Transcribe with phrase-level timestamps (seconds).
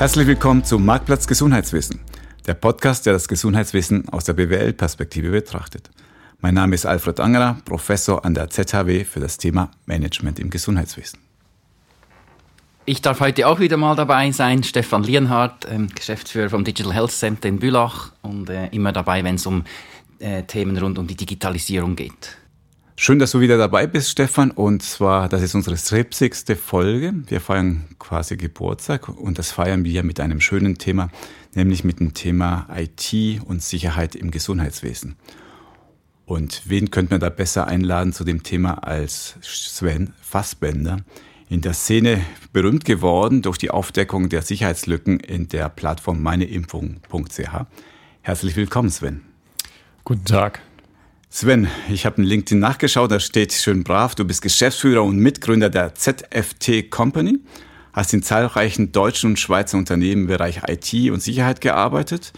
[0.00, 2.00] Herzlich willkommen zum Marktplatz Gesundheitswissen,
[2.46, 5.90] der Podcast, der das Gesundheitswissen aus der BWL-Perspektive betrachtet.
[6.40, 11.18] Mein Name ist Alfred Angerer, Professor an der ZHW für das Thema Management im Gesundheitswesen.
[12.86, 14.62] Ich darf heute auch wieder mal dabei sein.
[14.62, 19.34] Stefan Lienhardt, ähm, Geschäftsführer vom Digital Health Center in Bülach und äh, immer dabei, wenn
[19.34, 19.64] es um
[20.18, 22.38] äh, Themen rund um die Digitalisierung geht.
[23.02, 24.50] Schön, dass du wieder dabei bist, Stefan.
[24.50, 26.54] Und zwar, das ist unsere 70.
[26.54, 27.14] Folge.
[27.28, 31.08] Wir feiern quasi Geburtstag und das feiern wir mit einem schönen Thema,
[31.54, 35.16] nämlich mit dem Thema IT und Sicherheit im Gesundheitswesen.
[36.26, 40.98] Und wen könnte man da besser einladen zu dem Thema als Sven Fassbender?
[41.48, 42.20] In der Szene
[42.52, 47.64] berühmt geworden durch die Aufdeckung der Sicherheitslücken in der Plattform meineimpfung.ch.
[48.20, 49.22] Herzlich willkommen, Sven.
[50.04, 50.60] Guten Tag.
[51.32, 55.70] Sven, ich habe in LinkedIn nachgeschaut, da steht schön brav, du bist Geschäftsführer und Mitgründer
[55.70, 57.38] der ZFT Company,
[57.92, 62.32] hast in zahlreichen deutschen und Schweizer Unternehmen im Bereich IT und Sicherheit gearbeitet.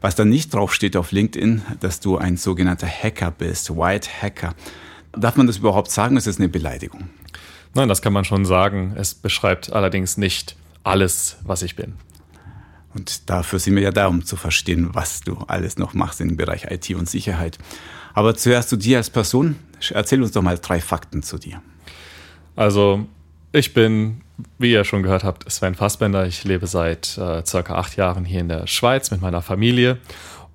[0.00, 4.56] Was da nicht drauf steht auf LinkedIn, dass du ein sogenannter Hacker bist, White Hacker.
[5.12, 6.16] Darf man das überhaupt sagen?
[6.16, 7.10] Ist das eine Beleidigung?
[7.72, 8.94] Nein, das kann man schon sagen.
[8.96, 11.94] Es beschreibt allerdings nicht alles, was ich bin.
[12.94, 16.36] Und dafür sind wir ja da, um zu verstehen, was du alles noch machst im
[16.36, 17.58] Bereich IT und Sicherheit.
[18.14, 19.56] Aber zuerst zu dir als Person.
[19.90, 21.60] Erzähl uns doch mal drei Fakten zu dir.
[22.56, 23.06] Also,
[23.52, 24.22] ich bin,
[24.58, 26.26] wie ihr schon gehört habt, Sven Fassbender.
[26.26, 29.98] Ich lebe seit äh, circa acht Jahren hier in der Schweiz mit meiner Familie.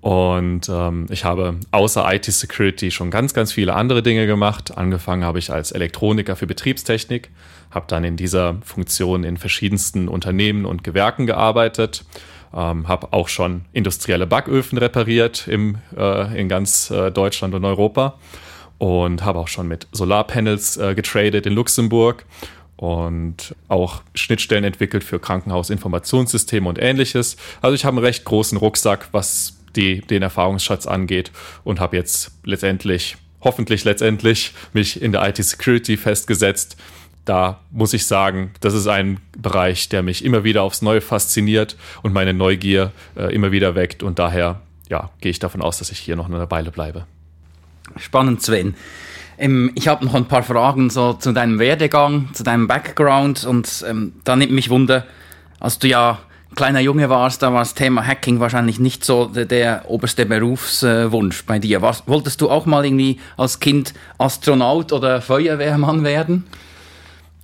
[0.01, 4.77] Und ähm, ich habe außer IT-Security schon ganz, ganz viele andere Dinge gemacht.
[4.77, 7.29] Angefangen habe ich als Elektroniker für Betriebstechnik,
[7.71, 12.05] habe dann in dieser Funktion in verschiedensten Unternehmen und Gewerken gearbeitet
[12.53, 18.15] ähm, habe auch schon industrielle Backöfen repariert im, äh, in ganz äh, Deutschland und Europa.
[18.77, 22.25] Und habe auch schon mit Solarpanels äh, getradet in Luxemburg.
[22.77, 27.35] Und auch Schnittstellen entwickelt für Krankenhausinformationssysteme und ähnliches.
[27.61, 31.31] Also ich habe einen recht großen Rucksack, was die, den Erfahrungsschatz angeht.
[31.65, 36.77] Und habe jetzt letztendlich, hoffentlich letztendlich, mich in der IT-Security festgesetzt
[37.29, 41.77] da muss ich sagen, das ist ein Bereich, der mich immer wieder aufs Neue fasziniert
[42.01, 44.01] und meine Neugier äh, immer wieder weckt.
[44.01, 47.05] Und daher ja, gehe ich davon aus, dass ich hier noch eine Weile bleibe.
[47.97, 48.73] Spannend, Sven.
[49.37, 53.45] Ähm, ich habe noch ein paar Fragen so zu deinem Werdegang, zu deinem Background.
[53.45, 55.05] Und ähm, da nimmt mich Wunder,
[55.59, 56.17] als du ja
[56.55, 61.45] kleiner Junge warst, da war das Thema Hacking wahrscheinlich nicht so der, der oberste Berufswunsch
[61.45, 61.83] bei dir.
[61.83, 66.45] Was, wolltest du auch mal irgendwie als Kind Astronaut oder Feuerwehrmann werden?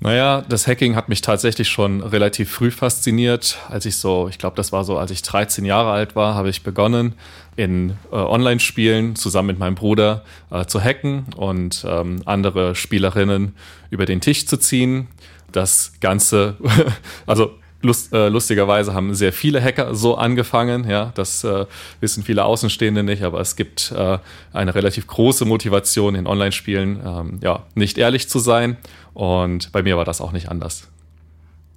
[0.01, 3.57] Naja, das Hacking hat mich tatsächlich schon relativ früh fasziniert.
[3.69, 6.49] Als ich so, ich glaube, das war so, als ich 13 Jahre alt war, habe
[6.49, 7.13] ich begonnen,
[7.55, 13.55] in äh, Online-Spielen zusammen mit meinem Bruder äh, zu hacken und ähm, andere Spielerinnen
[13.89, 15.07] über den Tisch zu ziehen.
[15.51, 16.57] Das Ganze,
[17.25, 17.53] also
[17.85, 20.89] Lust, äh, lustigerweise haben sehr viele Hacker so angefangen.
[20.89, 21.65] Ja, das äh,
[21.99, 24.17] wissen viele Außenstehende nicht, aber es gibt äh,
[24.53, 28.77] eine relativ große Motivation in Online-Spielen, ähm, ja, nicht ehrlich zu sein.
[29.13, 30.87] Und bei mir war das auch nicht anders.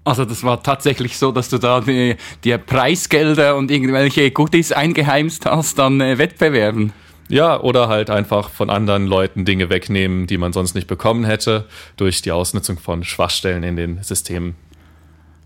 [0.05, 5.45] Also das war tatsächlich so, dass du da die, die Preisgelder und irgendwelche Goodies eingeheimst
[5.45, 6.93] hast an äh, Wettbewerben.
[7.29, 11.67] Ja, oder halt einfach von anderen Leuten Dinge wegnehmen, die man sonst nicht bekommen hätte,
[11.99, 14.57] durch die Ausnutzung von Schwachstellen in den Systemen.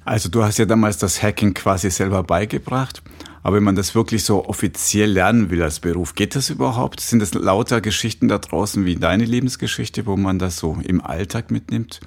[0.04, 3.02] Also du hast ja damals das Hacking quasi selber beigebracht,
[3.42, 7.00] aber wenn man das wirklich so offiziell lernen will als Beruf, geht das überhaupt?
[7.00, 11.50] Sind das lauter Geschichten da draußen wie deine Lebensgeschichte, wo man das so im Alltag
[11.50, 12.00] mitnimmt?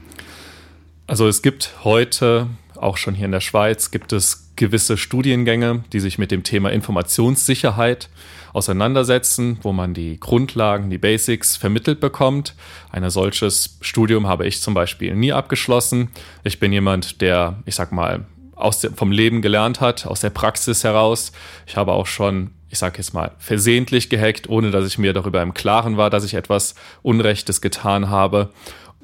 [1.08, 6.00] Also es gibt heute, auch schon hier in der Schweiz, gibt es gewisse Studiengänge, die
[6.00, 8.10] sich mit dem Thema Informationssicherheit
[8.56, 12.56] auseinandersetzen, wo man die Grundlagen, die Basics vermittelt bekommt.
[12.90, 16.10] Ein solches Studium habe ich zum Beispiel nie abgeschlossen.
[16.46, 20.30] Ich bin jemand, der, ich sag mal, aus der, vom Leben gelernt hat, aus der
[20.30, 21.34] Praxis heraus.
[21.68, 25.42] Ich habe auch schon, ich sage jetzt mal, versehentlich gehackt, ohne dass ich mir darüber
[25.42, 28.52] im Klaren war, dass ich etwas Unrechtes getan habe.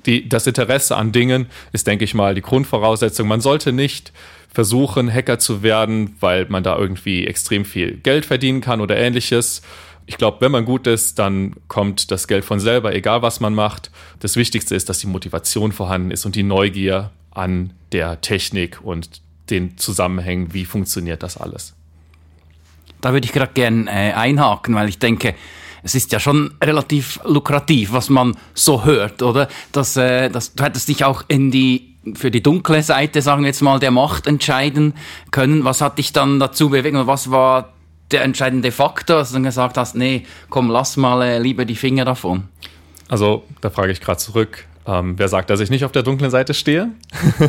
[0.06, 3.28] Die, das Interesse an Dingen ist, denke ich mal, die Grundvoraussetzung.
[3.28, 4.14] Man sollte nicht
[4.52, 9.62] versuchen, Hacker zu werden, weil man da irgendwie extrem viel Geld verdienen kann oder ähnliches.
[10.06, 13.54] Ich glaube, wenn man gut ist, dann kommt das Geld von selber, egal was man
[13.54, 13.92] macht.
[14.20, 19.22] Das Wichtigste ist, dass die Motivation vorhanden ist und die Neugier an der Technik und
[19.50, 21.74] den Zusammenhängen, wie funktioniert das alles.
[23.00, 25.34] Da würde ich gerade gerne äh, einhaken, weil ich denke,
[25.84, 29.48] es ist ja schon relativ lukrativ, was man so hört, oder?
[29.72, 33.48] Dass, äh, dass, du hättest dich auch in die für die dunkle Seite, sagen wir
[33.48, 34.94] jetzt mal, der Macht entscheiden
[35.32, 35.64] können.
[35.64, 37.74] Was hat dich dann dazu bewegt und was war
[38.12, 41.76] der entscheidende Faktor, dass du dann gesagt hast, nee, komm, lass mal äh, lieber die
[41.76, 42.44] Finger davon?
[43.08, 44.66] Also, da frage ich gerade zurück.
[44.86, 46.90] Ähm, wer sagt, dass ich nicht auf der dunklen Seite stehe?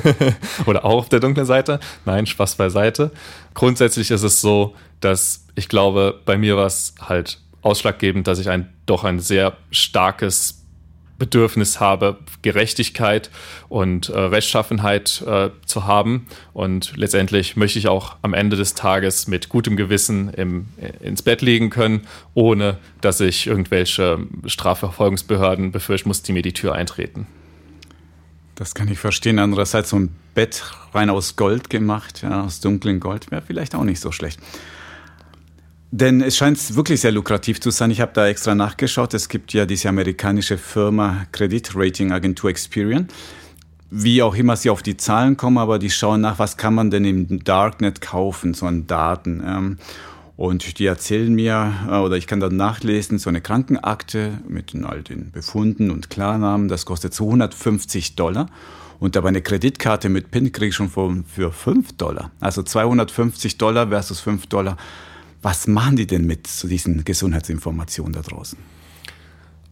[0.67, 1.81] Oder auch auf der dunklen Seite?
[2.05, 3.11] Nein, Spaß beiseite.
[3.55, 8.51] Grundsätzlich ist es so, dass ich glaube, bei mir war es halt ausschlaggebend, dass ich
[8.51, 10.62] ein doch ein sehr starkes
[11.23, 13.31] Bedürfnis habe, Gerechtigkeit
[13.69, 16.27] und äh, Rechtschaffenheit äh, zu haben.
[16.53, 21.23] Und letztendlich möchte ich auch am Ende des Tages mit gutem Gewissen im, äh, ins
[21.23, 27.29] Bett liegen können, ohne dass ich irgendwelche Strafverfolgungsbehörden befürchten muss, die mir die Tür eintreten.
[28.57, 29.39] Das kann ich verstehen.
[29.39, 33.85] Andererseits so ein Bett rein aus Gold gemacht, ja, aus dunklem Gold, wäre vielleicht auch
[33.85, 34.41] nicht so schlecht.
[35.95, 37.91] Denn es scheint wirklich sehr lukrativ zu sein.
[37.91, 39.13] Ich habe da extra nachgeschaut.
[39.13, 43.09] Es gibt ja diese amerikanische Firma Kreditratingagentur Experian.
[43.91, 46.91] Wie auch immer sie auf die Zahlen kommen, aber die schauen nach, was kann man
[46.91, 49.43] denn im Darknet kaufen, so an Daten.
[49.47, 49.77] Ähm.
[50.39, 55.03] Und die erzählen mir, äh, oder ich kann dann nachlesen, so eine Krankenakte mit all
[55.03, 58.47] den Befunden und Klarnamen, das kostet 250 Dollar.
[58.99, 62.31] Und aber eine Kreditkarte mit PIN kriege ich schon für 5 Dollar.
[62.41, 64.79] Also 250 Dollar versus 5 Dollar
[65.43, 68.59] was machen die denn mit zu diesen Gesundheitsinformationen da draußen?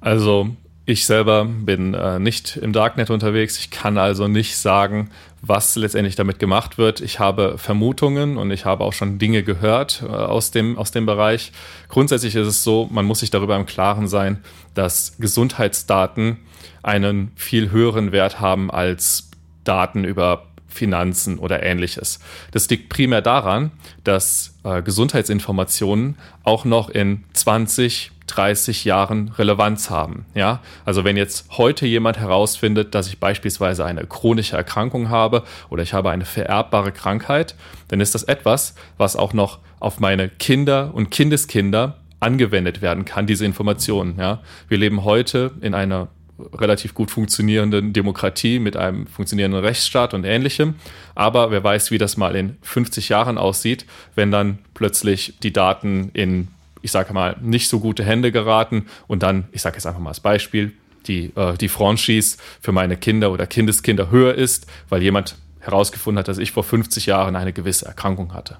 [0.00, 0.56] Also
[0.86, 3.58] ich selber bin äh, nicht im Darknet unterwegs.
[3.58, 7.00] Ich kann also nicht sagen, was letztendlich damit gemacht wird.
[7.00, 11.06] Ich habe Vermutungen und ich habe auch schon Dinge gehört äh, aus, dem, aus dem
[11.06, 11.52] Bereich.
[11.88, 14.38] Grundsätzlich ist es so, man muss sich darüber im Klaren sein,
[14.74, 16.38] dass Gesundheitsdaten
[16.82, 19.30] einen viel höheren Wert haben als
[19.62, 22.20] Daten über Finanzen oder ähnliches.
[22.52, 23.72] Das liegt primär daran,
[24.04, 30.24] dass äh, Gesundheitsinformationen auch noch in 20, 30 Jahren Relevanz haben.
[30.34, 35.82] Ja, also wenn jetzt heute jemand herausfindet, dass ich beispielsweise eine chronische Erkrankung habe oder
[35.82, 37.54] ich habe eine vererbbare Krankheit,
[37.88, 43.26] dann ist das etwas, was auch noch auf meine Kinder und Kindeskinder angewendet werden kann,
[43.26, 44.16] diese Informationen.
[44.18, 46.08] Ja, wir leben heute in einer
[46.54, 50.74] relativ gut funktionierenden Demokratie mit einem funktionierenden Rechtsstaat und ähnlichem.
[51.14, 56.10] Aber wer weiß, wie das mal in 50 Jahren aussieht, wenn dann plötzlich die Daten
[56.12, 56.48] in,
[56.82, 60.10] ich sage mal, nicht so gute Hände geraten und dann, ich sage jetzt einfach mal
[60.10, 60.72] als Beispiel,
[61.06, 66.28] die, äh, die Franchise für meine Kinder oder Kindeskinder höher ist, weil jemand herausgefunden hat,
[66.28, 68.56] dass ich vor 50 Jahren eine gewisse Erkrankung hatte.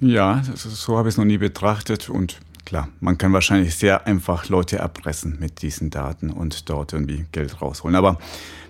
[0.00, 4.48] Ja, so habe ich es noch nie betrachtet und Klar, man kann wahrscheinlich sehr einfach
[4.48, 7.94] Leute erpressen mit diesen Daten und dort irgendwie Geld rausholen.
[7.94, 8.18] Aber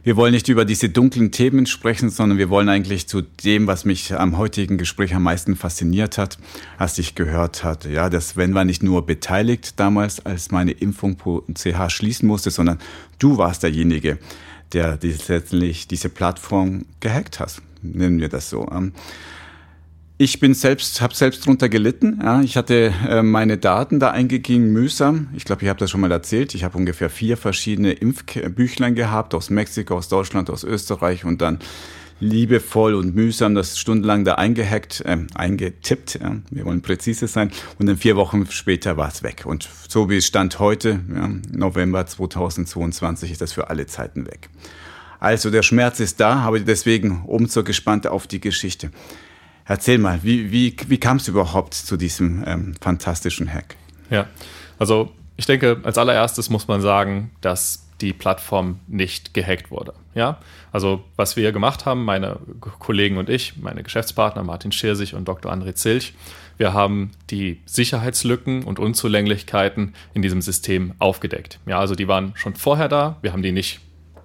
[0.04, 3.86] wir wollen nicht über diese dunklen Themen sprechen, sondern wir wollen eigentlich zu dem, was
[3.86, 6.36] mich am heutigen Gespräch am meisten fasziniert hat,
[6.76, 11.90] als ich gehört hatte, ja, dass Sven war nicht nur beteiligt damals, als meine Impfung.ch
[11.90, 12.78] schließen musste, sondern
[13.18, 14.18] du warst derjenige,
[14.74, 17.62] der letztendlich diese Plattform gehackt hat.
[17.80, 18.68] Nennen wir das so.
[20.18, 22.20] Ich bin selbst, habe selbst drunter gelitten.
[22.22, 25.28] Ja, ich hatte äh, meine Daten da eingegeben, mühsam.
[25.36, 26.54] Ich glaube, ich habe das schon mal erzählt.
[26.54, 31.58] Ich habe ungefähr vier verschiedene Impfbüchlein gehabt aus Mexiko, aus Deutschland, aus Österreich und dann
[32.18, 36.18] liebevoll und mühsam das stundenlang da eingehackt, äh, eingetippt.
[36.22, 37.50] Ja, wir wollen präzise sein.
[37.78, 39.42] Und dann vier Wochen später war es weg.
[39.44, 44.48] Und so wie es stand heute, ja, November 2022, ist das für alle Zeiten weg.
[45.20, 48.90] Also der Schmerz ist da, aber deswegen umso gespannter auf die Geschichte.
[49.66, 53.76] Erzähl mal, wie, wie, wie kam es überhaupt zu diesem ähm, fantastischen Hack?
[54.10, 54.26] Ja,
[54.78, 59.94] also ich denke, als allererstes muss man sagen, dass die Plattform nicht gehackt wurde.
[60.14, 60.38] Ja,
[60.70, 65.52] also was wir gemacht haben, meine Kollegen und ich, meine Geschäftspartner Martin Schirsich und Dr.
[65.52, 66.14] André Zilch,
[66.58, 71.58] wir haben die Sicherheitslücken und Unzulänglichkeiten in diesem System aufgedeckt.
[71.66, 73.16] Ja, also die waren schon vorher da.
[73.20, 73.80] Wir haben die nicht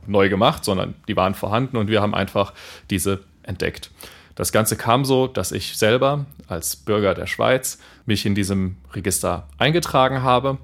[0.07, 2.53] neu gemacht, sondern die waren vorhanden und wir haben einfach
[2.89, 3.91] diese entdeckt.
[4.35, 9.47] Das Ganze kam so, dass ich selber als Bürger der Schweiz mich in diesem Register
[9.57, 10.57] eingetragen habe.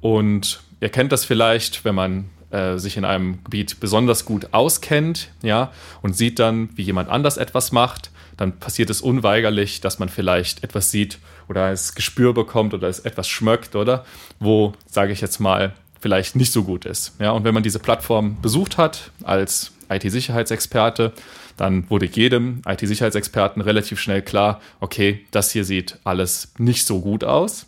[0.00, 5.30] Und ihr kennt das vielleicht, wenn man äh, sich in einem Gebiet besonders gut auskennt,
[5.42, 10.08] ja, und sieht dann, wie jemand anders etwas macht, dann passiert es unweigerlich, dass man
[10.08, 14.04] vielleicht etwas sieht oder es Gespür bekommt oder es etwas schmeckt, oder?
[14.40, 17.14] Wo, sage ich jetzt mal, vielleicht nicht so gut ist.
[17.18, 21.12] Ja, und wenn man diese Plattform besucht hat als IT-Sicherheitsexperte,
[21.56, 27.24] dann wurde jedem IT-Sicherheitsexperten relativ schnell klar, okay, das hier sieht alles nicht so gut
[27.24, 27.66] aus.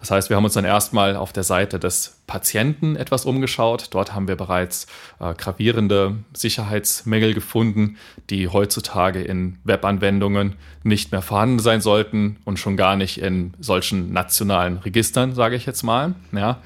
[0.00, 3.88] Das heißt, wir haben uns dann erstmal auf der Seite des Patienten etwas umgeschaut.
[3.90, 4.86] Dort haben wir bereits
[5.20, 7.96] äh, gravierende Sicherheitsmängel gefunden,
[8.30, 14.12] die heutzutage in Webanwendungen nicht mehr vorhanden sein sollten und schon gar nicht in solchen
[14.12, 16.14] nationalen Registern, sage ich jetzt mal.
[16.32, 16.60] Ja.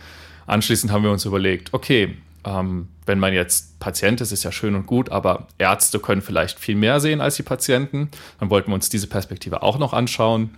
[0.46, 4.74] Anschließend haben wir uns überlegt, okay, ähm, wenn man jetzt Patient ist, ist ja schön
[4.74, 8.10] und gut, aber Ärzte können vielleicht viel mehr sehen als die Patienten.
[8.38, 10.50] Dann wollten wir uns diese Perspektive auch noch anschauen.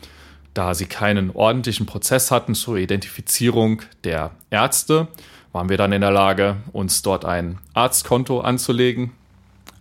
[0.53, 5.07] Da sie keinen ordentlichen Prozess hatten zur Identifizierung der Ärzte,
[5.53, 9.13] waren wir dann in der Lage, uns dort ein Arztkonto anzulegen.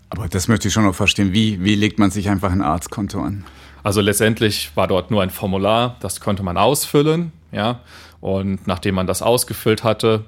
[0.10, 1.34] Aber das möchte ich schon noch verstehen.
[1.34, 3.46] Wie, wie legt man sich einfach ein Arztkonto an?
[3.84, 7.80] Also letztendlich war dort nur ein Formular, das konnte man ausfüllen, ja.
[8.20, 10.26] Und nachdem man das ausgefüllt hatte,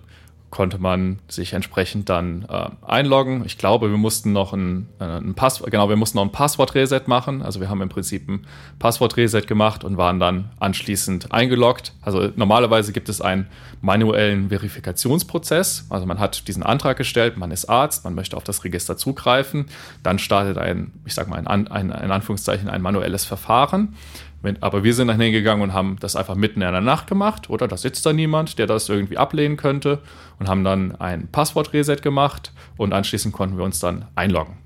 [0.51, 3.43] konnte man sich entsprechend dann äh, einloggen.
[3.46, 7.03] Ich glaube, wir mussten noch ein, äh, ein Passwort, genau, wir mussten noch ein Passwort-Reset
[7.08, 7.41] machen.
[7.41, 8.46] Also wir haben im Prinzip ein
[8.77, 11.93] Passwort-Reset gemacht und waren dann anschließend eingeloggt.
[12.01, 13.48] Also normalerweise gibt es einen
[13.79, 15.86] manuellen Verifikationsprozess.
[15.89, 19.67] Also man hat diesen Antrag gestellt, man ist Arzt, man möchte auf das Register zugreifen.
[20.03, 23.96] Dann startet ein, ich sag mal, ein, ein, in Anführungszeichen ein manuelles Verfahren.
[24.41, 27.50] Wenn, aber wir sind dann hingegangen und haben das einfach mitten in der Nacht gemacht,
[27.50, 27.67] oder?
[27.67, 30.00] Da sitzt da niemand, der das irgendwie ablehnen könnte
[30.39, 34.57] und haben dann ein Passwort-Reset gemacht und anschließend konnten wir uns dann einloggen.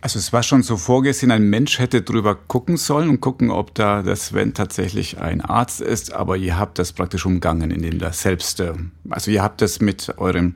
[0.00, 3.74] Also es war schon so vorgesehen, ein Mensch hätte drüber gucken sollen und gucken, ob
[3.74, 8.22] da der Sven tatsächlich ein Arzt ist, aber ihr habt das praktisch umgangen, indem das
[8.22, 8.74] selbst, äh,
[9.10, 10.54] also ihr habt das mit euren,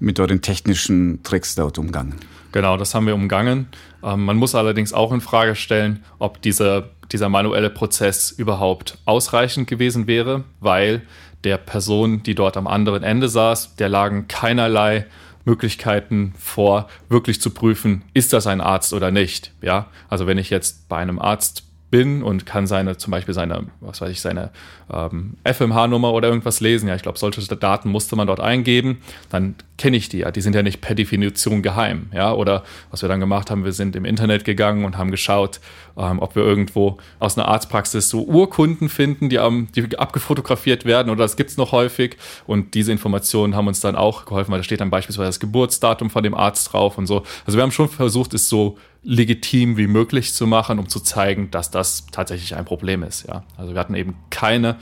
[0.00, 2.16] mit euren technischen Tricks dort umgangen.
[2.52, 3.68] Genau, das haben wir umgangen.
[4.02, 9.68] Ähm, man muss allerdings auch in Frage stellen, ob diese dieser manuelle Prozess überhaupt ausreichend
[9.68, 11.02] gewesen wäre, weil
[11.44, 15.06] der Person, die dort am anderen Ende saß, der lagen keinerlei
[15.44, 19.52] Möglichkeiten vor, wirklich zu prüfen, ist das ein Arzt oder nicht.
[19.62, 23.66] Ja, also wenn ich jetzt bei einem Arzt bin und kann seine, zum Beispiel seine,
[23.80, 24.50] was weiß ich, seine
[24.92, 26.88] ähm, FMH-Nummer oder irgendwas lesen.
[26.88, 28.98] Ja, ich glaube, solche Daten musste man dort eingeben.
[29.30, 30.30] Dann kenne ich die ja.
[30.30, 32.10] Die sind ja nicht per Definition geheim.
[32.12, 35.60] Ja, oder was wir dann gemacht haben, wir sind im Internet gegangen und haben geschaut,
[35.96, 41.10] ähm, ob wir irgendwo aus einer Arztpraxis so Urkunden finden, die, ähm, die abgefotografiert werden
[41.10, 42.16] oder das gibt's noch häufig.
[42.46, 46.10] Und diese Informationen haben uns dann auch geholfen, weil da steht dann beispielsweise das Geburtsdatum
[46.10, 47.22] von dem Arzt drauf und so.
[47.46, 51.50] Also wir haben schon versucht, es so legitim wie möglich zu machen, um zu zeigen,
[51.50, 53.26] dass das tatsächlich ein Problem ist.
[53.26, 53.44] Ja.
[53.56, 54.76] Also wir hatten eben keine,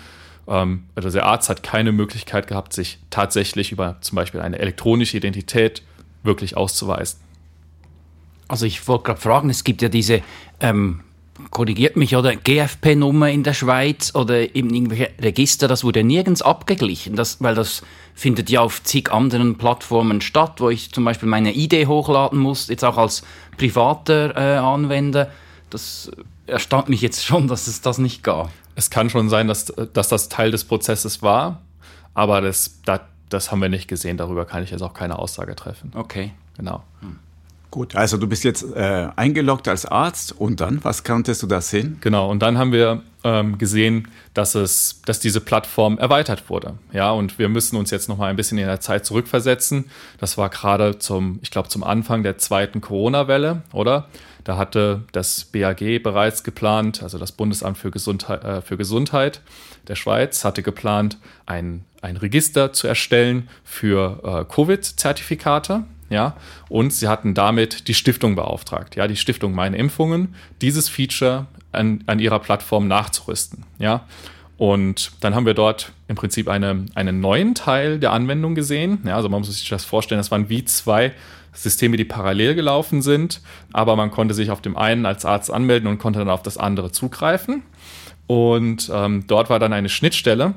[0.49, 5.17] ähm, also der Arzt hat keine Möglichkeit gehabt, sich tatsächlich über zum Beispiel eine elektronische
[5.17, 5.83] Identität
[6.23, 7.21] wirklich auszuweisen.
[8.49, 10.23] Also ich wollte gerade fragen, es gibt ja diese
[10.61, 11.01] ähm,
[11.51, 17.17] korrigiert mich, oder GFP-Nummer in der Schweiz oder eben irgendwelche Register, das wurde nirgends abgeglichen,
[17.17, 17.83] das, weil das
[18.17, 22.67] findet ja auf zig anderen Plattformen statt, wo ich zum Beispiel meine ID hochladen muss,
[22.69, 23.23] jetzt auch als
[23.59, 25.31] privater äh, Anwender.
[25.69, 26.11] Das
[26.47, 28.51] erstaunt mich jetzt schon, dass es das nicht gab.
[28.75, 31.61] Es kann schon sein, dass, dass das Teil des Prozesses war,
[32.15, 34.17] aber das, das, das haben wir nicht gesehen.
[34.17, 35.93] Darüber kann ich jetzt auch keine Aussage treffen.
[35.95, 36.33] Okay.
[36.57, 36.83] Genau.
[37.01, 37.19] Hm.
[37.71, 41.61] Gut, also du bist jetzt äh, eingeloggt als Arzt und dann, was konntest du da
[41.61, 41.99] sehen?
[42.01, 46.75] Genau, und dann haben wir ähm, gesehen, dass, es, dass diese Plattform erweitert wurde.
[46.93, 49.87] Ja, und wir müssen uns jetzt noch mal ein bisschen in der Zeit zurückversetzen.
[50.19, 54.09] Das war gerade zum, ich glaube, zum Anfang der zweiten Corona-Welle, oder?
[54.45, 59.43] Da hatte das BAG bereits geplant, also das Bundesamt für Gesundheit, äh, für Gesundheit
[59.89, 66.37] der Schweiz hatte geplant, ein, ein Register zu erstellen für äh, Covid-Zertifikate ja,
[66.69, 72.05] und sie hatten damit die Stiftung beauftragt, ja, die Stiftung Meine Impfungen, dieses Feature an,
[72.07, 74.05] an ihrer Plattform nachzurüsten, ja.
[74.59, 79.01] Und dann haben wir dort im Prinzip eine, einen neuen Teil der Anwendung gesehen.
[79.05, 81.13] Ja, also man muss sich das vorstellen, das waren wie zwei
[81.53, 83.41] Systeme, die parallel gelaufen sind,
[83.73, 86.59] aber man konnte sich auf dem einen als Arzt anmelden und konnte dann auf das
[86.59, 87.63] andere zugreifen.
[88.27, 90.55] Und ähm, dort war dann eine Schnittstelle,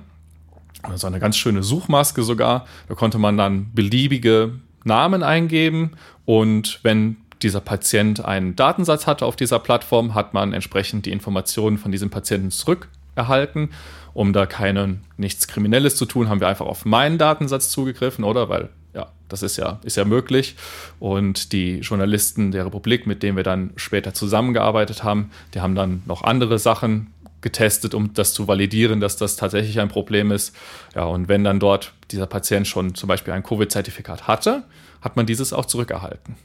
[0.81, 2.65] also eine ganz schöne Suchmaske sogar.
[2.87, 5.91] Da konnte man dann beliebige Namen eingeben
[6.25, 11.77] und wenn dieser Patient einen Datensatz hatte auf dieser Plattform, hat man entsprechend die Informationen
[11.77, 13.69] von diesem Patienten zurückerhalten.
[14.13, 18.49] Um da keine, nichts Kriminelles zu tun, haben wir einfach auf meinen Datensatz zugegriffen, oder?
[18.49, 20.55] Weil ja, das ist ja, ist ja möglich.
[20.99, 26.01] Und die Journalisten der Republik, mit denen wir dann später zusammengearbeitet haben, die haben dann
[26.05, 30.55] noch andere Sachen getestet, um das zu validieren, dass das tatsächlich ein Problem ist.
[30.95, 34.63] Ja, und wenn dann dort dieser Patient schon zum Beispiel ein Covid-Zertifikat hatte,
[35.01, 36.35] hat man dieses auch zurückerhalten.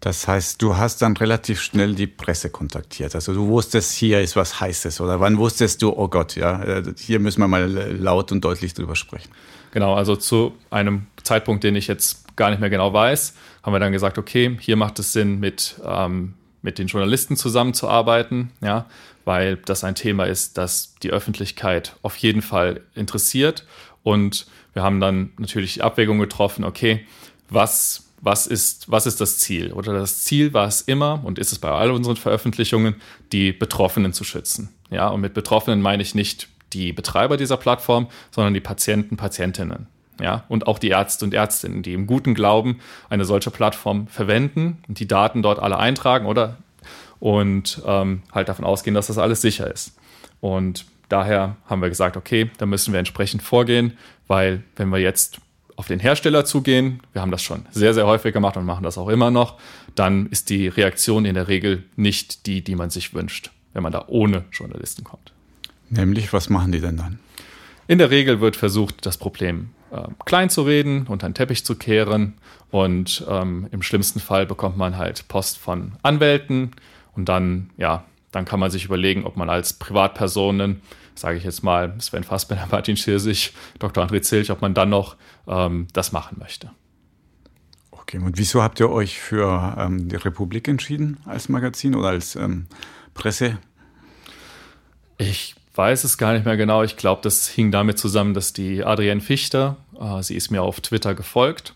[0.00, 3.14] Das heißt, du hast dann relativ schnell die Presse kontaktiert.
[3.14, 5.00] Also du wusstest, hier ist was Heißes.
[5.02, 8.72] Oder wann wusstest du, oh Gott, ja, äh, hier müssen wir mal laut und deutlich
[8.72, 9.30] drüber sprechen.
[9.72, 13.78] Genau, also zu einem Zeitpunkt, den ich jetzt gar nicht mehr genau weiß, haben wir
[13.78, 16.32] dann gesagt, okay, hier macht es Sinn, mit, ähm,
[16.62, 18.50] mit den Journalisten zusammenzuarbeiten.
[18.60, 18.86] Ja,
[19.24, 23.66] weil das ein Thema ist, das die Öffentlichkeit auf jeden Fall interessiert.
[24.02, 27.06] Und wir haben dann natürlich die Abwägung getroffen, okay,
[27.48, 29.72] was, was, ist, was ist das Ziel?
[29.72, 32.96] Oder das Ziel war es immer und ist es bei all unseren Veröffentlichungen,
[33.32, 34.70] die Betroffenen zu schützen.
[34.90, 39.86] Ja, und mit Betroffenen meine ich nicht die Betreiber dieser Plattform, sondern die Patienten, Patientinnen.
[40.20, 44.82] Ja, und auch die Ärzte und Ärztinnen, die im guten Glauben eine solche Plattform verwenden
[44.86, 46.58] und die Daten dort alle eintragen oder
[47.20, 49.96] und ähm, halt davon ausgehen, dass das alles sicher ist.
[50.40, 53.96] Und daher haben wir gesagt, okay, da müssen wir entsprechend vorgehen,
[54.26, 55.38] weil wenn wir jetzt
[55.76, 58.98] auf den Hersteller zugehen, wir haben das schon sehr, sehr häufig gemacht und machen das
[58.98, 59.58] auch immer noch,
[59.94, 63.92] dann ist die Reaktion in der Regel nicht die, die man sich wünscht, wenn man
[63.92, 65.32] da ohne Journalisten kommt.
[65.88, 67.18] Nämlich, was machen die denn dann?
[67.86, 71.74] In der Regel wird versucht, das Problem äh, klein zu reden, unter den Teppich zu
[71.76, 72.34] kehren
[72.70, 76.72] und ähm, im schlimmsten Fall bekommt man halt Post von Anwälten
[77.14, 80.80] und dann, ja, dann kann man sich überlegen, ob man als Privatpersonen,
[81.14, 84.04] sage ich jetzt mal, Sven Fassbender, Martin Schirsich, Dr.
[84.04, 85.16] André Zilch, ob man dann noch
[85.48, 86.70] ähm, das machen möchte.
[87.90, 92.36] Okay, und wieso habt ihr euch für ähm, die Republik entschieden als Magazin oder als
[92.36, 92.66] ähm,
[93.14, 93.58] Presse?
[95.18, 96.82] Ich weiß es gar nicht mehr genau.
[96.82, 100.80] Ich glaube, das hing damit zusammen, dass die Adrienne Fichter, äh, sie ist mir auf
[100.80, 101.74] Twitter gefolgt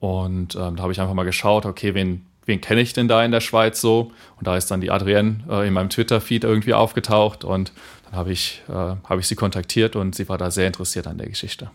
[0.00, 3.24] und ähm, da habe ich einfach mal geschaut, okay, wen, wen kenne ich denn da
[3.24, 4.12] in der Schweiz so?
[4.36, 7.72] Und da ist dann die Adrienne äh, in meinem Twitter-Feed irgendwie aufgetaucht und
[8.04, 11.18] dann habe ich, äh, hab ich sie kontaktiert und sie war da sehr interessiert an
[11.18, 11.70] der Geschichte.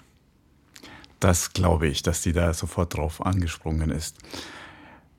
[1.20, 4.18] Das glaube ich, dass die da sofort drauf angesprungen ist.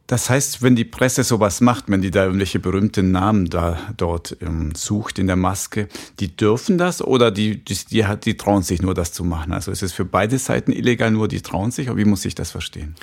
[0.08, 4.38] Das heißt, wenn die Presse sowas macht, wenn die da irgendwelche berühmten Namen da dort
[4.40, 5.86] ähm, sucht in der Maske,
[6.18, 9.52] die dürfen das oder die, die, die, die trauen sich nur, das zu machen?
[9.52, 11.90] Also ist es für beide Seiten illegal, nur die trauen sich?
[11.90, 12.94] Oder wie muss ich das verstehen?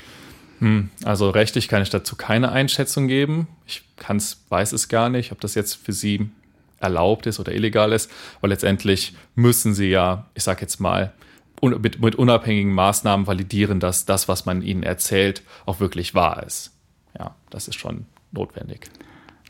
[0.57, 3.47] Hm, also rechtlich kann ich dazu keine Einschätzung geben.
[3.67, 6.31] Ich kann's, weiß es gar nicht, ob das jetzt für Sie
[6.79, 8.09] erlaubt ist oder illegal ist,
[8.41, 11.13] weil letztendlich müssen Sie ja, ich sage jetzt mal,
[11.61, 16.74] mit, mit unabhängigen Maßnahmen validieren, dass das, was man ihnen erzählt, auch wirklich wahr ist.
[17.17, 18.89] Ja, das ist schon notwendig.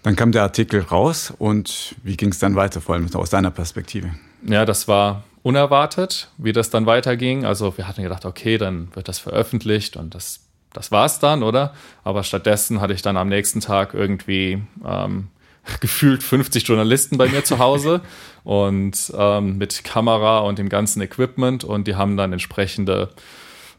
[0.03, 3.49] Dann kam der Artikel raus und wie ging es dann weiter, vor allem aus deiner
[3.49, 4.11] Perspektive?
[4.43, 7.45] Ja, das war unerwartet, wie das dann weiterging.
[7.45, 10.41] Also wir hatten gedacht, okay, dann wird das veröffentlicht und das,
[10.73, 11.73] das es dann, oder?
[12.03, 15.29] Aber stattdessen hatte ich dann am nächsten Tag irgendwie ähm,
[15.81, 18.01] gefühlt 50 Journalisten bei mir zu Hause
[18.43, 23.09] und ähm, mit Kamera und dem ganzen Equipment und die haben dann entsprechende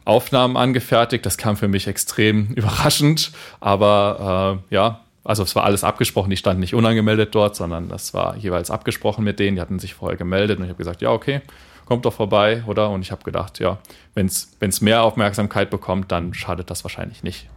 [0.07, 1.27] Aufnahmen angefertigt.
[1.27, 6.37] Das kam für mich extrem überraschend, aber äh, ja, also es war alles abgesprochen, die
[6.37, 10.17] standen nicht unangemeldet dort, sondern das war jeweils abgesprochen mit denen, die hatten sich vorher
[10.17, 11.43] gemeldet und ich habe gesagt, ja, okay,
[11.85, 12.91] kommt doch vorbei, oder?
[12.91, 13.79] Und ich habe gedacht, ja,
[14.15, 17.49] wenn es mehr Aufmerksamkeit bekommt, dann schadet das wahrscheinlich nicht.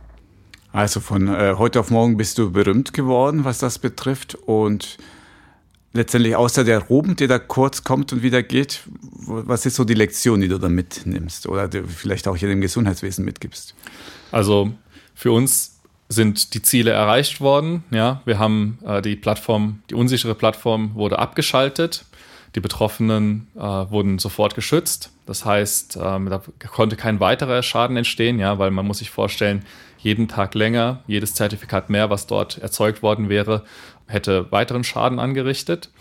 [0.71, 4.35] Also von äh, heute auf morgen bist du berühmt geworden, was das betrifft.
[4.35, 4.97] Und
[5.93, 9.93] letztendlich außer der Ruben, der da kurz kommt und wieder geht, was ist so die
[9.93, 13.75] Lektion, die du da mitnimmst oder vielleicht auch hier im Gesundheitswesen mitgibst?
[14.31, 14.71] Also
[15.15, 17.83] für uns sind die Ziele erreicht worden.
[17.91, 22.05] Ja, wir haben äh, die Plattform, die unsichere Plattform wurde abgeschaltet.
[22.55, 25.11] Die Betroffenen äh, wurden sofort geschützt.
[25.27, 29.63] Das heißt, ähm, da konnte kein weiterer Schaden entstehen, ja, weil man muss sich vorstellen,
[29.99, 33.63] jeden Tag länger, jedes Zertifikat mehr, was dort erzeugt worden wäre,
[34.07, 35.91] hätte weiteren Schaden angerichtet.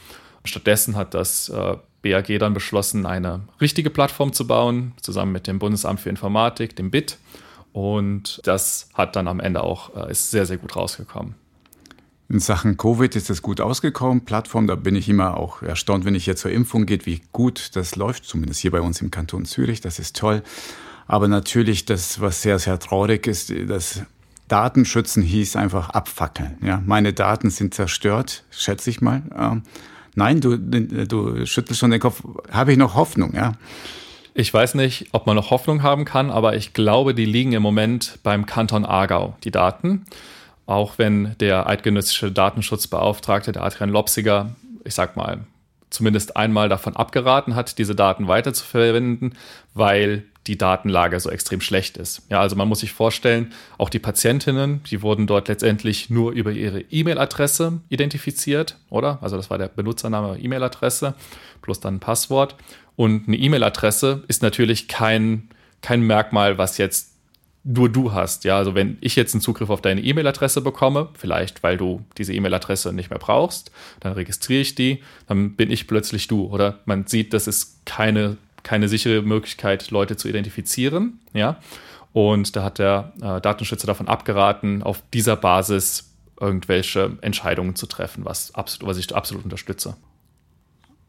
[0.45, 5.59] Stattdessen hat das äh, BAG dann beschlossen, eine richtige Plattform zu bauen, zusammen mit dem
[5.59, 7.19] Bundesamt für Informatik, dem BIT.
[7.73, 11.35] Und das hat dann am Ende auch, äh, ist sehr, sehr gut rausgekommen.
[12.31, 14.25] In Sachen Covid ist es gut ausgekommen.
[14.27, 17.71] Plattform, da bin ich immer auch erstaunt, wenn ich jetzt zur Impfung geht, wie gut
[17.75, 19.81] das läuft, zumindest hier bei uns im Kanton Zürich.
[19.81, 20.43] Das ist toll.
[21.09, 24.03] Aber natürlich, das, was sehr, sehr traurig ist, das
[24.47, 26.59] Datenschützen hieß einfach abfackeln.
[26.63, 29.23] Ja, meine Daten sind zerstört, schätze ich mal.
[29.37, 29.63] Ähm,
[30.15, 32.23] nein, du, du schüttelst schon den Kopf.
[32.51, 33.55] Habe ich noch Hoffnung, ja?
[34.35, 37.63] Ich weiß nicht, ob man noch Hoffnung haben kann, aber ich glaube, die liegen im
[37.63, 40.05] Moment beim Kanton Aargau, die Daten.
[40.67, 45.41] Auch wenn der eidgenössische Datenschutzbeauftragte, der Adrian Lopsiger, ich sag mal,
[45.91, 49.35] zumindest einmal davon abgeraten hat, diese Daten weiterzuverwenden,
[49.75, 52.23] weil die Datenlage so extrem schlecht ist.
[52.31, 56.51] Ja, also man muss sich vorstellen, auch die Patientinnen, die wurden dort letztendlich nur über
[56.51, 59.19] ihre E-Mail-Adresse identifiziert, oder?
[59.21, 61.15] Also das war der Benutzername E-Mail-Adresse
[61.61, 62.57] plus dann ein Passwort.
[62.97, 65.51] Und eine E-Mail-Adresse ist natürlich kein,
[65.83, 67.13] kein Merkmal, was jetzt
[67.63, 68.45] nur du hast.
[68.45, 72.33] Ja, also wenn ich jetzt einen Zugriff auf deine E-Mail-Adresse bekomme, vielleicht weil du diese
[72.33, 76.47] E-Mail-Adresse nicht mehr brauchst, dann registriere ich die, dann bin ich plötzlich du.
[76.47, 81.21] Oder man sieht, das ist keine keine sichere Möglichkeit, Leute zu identifizieren.
[81.33, 81.57] Ja?
[82.13, 88.27] Und da hat der äh, Datenschützer davon abgeraten, auf dieser Basis irgendwelche Entscheidungen zu treffen,
[88.27, 89.97] was, absolut, was ich absolut unterstütze.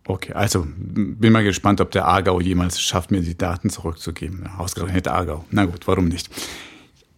[0.08, 4.48] Okay, also bin mal gespannt, ob der Aargau jemals schafft, mir die Daten zurückzugeben.
[4.58, 5.43] Ausgerechnet Aargau.
[5.52, 6.30] Na gut, warum nicht?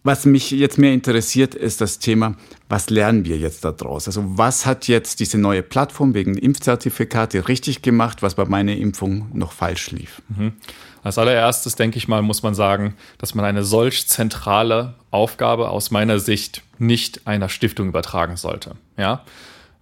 [0.04, 2.34] Was mich jetzt mehr interessiert, ist das Thema,
[2.68, 4.08] was lernen wir jetzt daraus?
[4.08, 9.28] Also was hat jetzt diese neue Plattform wegen Impfzertifikate richtig gemacht, was bei meiner Impfung
[9.32, 10.20] noch falsch lief?
[10.28, 10.54] Mhm.
[11.04, 15.90] Als allererstes denke ich mal, muss man sagen, dass man eine solch zentrale Aufgabe aus
[15.92, 18.76] meiner Sicht nicht einer Stiftung übertragen sollte.
[18.96, 19.24] Ja?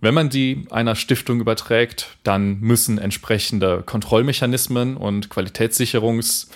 [0.03, 6.49] Wenn man die einer Stiftung überträgt, dann müssen entsprechende Kontrollmechanismen und Qualitätssicherungs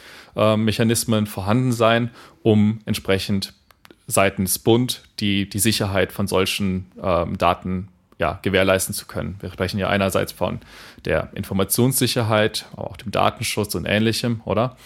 [0.57, 2.11] Mechanismen vorhanden sein,
[2.43, 3.55] um entsprechend
[4.07, 9.37] seitens Bund die, die Sicherheit von solchen ähm, Daten ja, gewährleisten zu können.
[9.41, 10.61] Wir sprechen ja einerseits von
[11.05, 14.77] der Informationssicherheit, auch dem Datenschutz und ähnlichem, oder?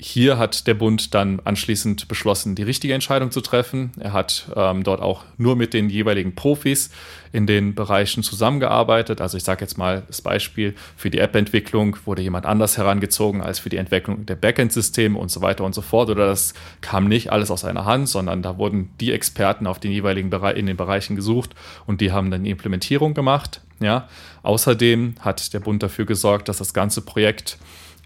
[0.00, 3.90] Hier hat der Bund dann anschließend beschlossen, die richtige Entscheidung zu treffen.
[3.98, 6.90] Er hat ähm, dort auch nur mit den jeweiligen Profis
[7.32, 9.20] in den Bereichen zusammengearbeitet.
[9.20, 13.58] Also ich sage jetzt mal das Beispiel, für die App-Entwicklung wurde jemand anders herangezogen als
[13.58, 16.10] für die Entwicklung der Backend-Systeme und so weiter und so fort.
[16.10, 19.90] Oder das kam nicht alles aus einer Hand, sondern da wurden die Experten auf den
[19.90, 21.56] jeweiligen Bereich, in den Bereichen gesucht
[21.86, 23.62] und die haben dann die Implementierung gemacht.
[23.80, 24.08] Ja.
[24.44, 27.58] Außerdem hat der Bund dafür gesorgt, dass das ganze Projekt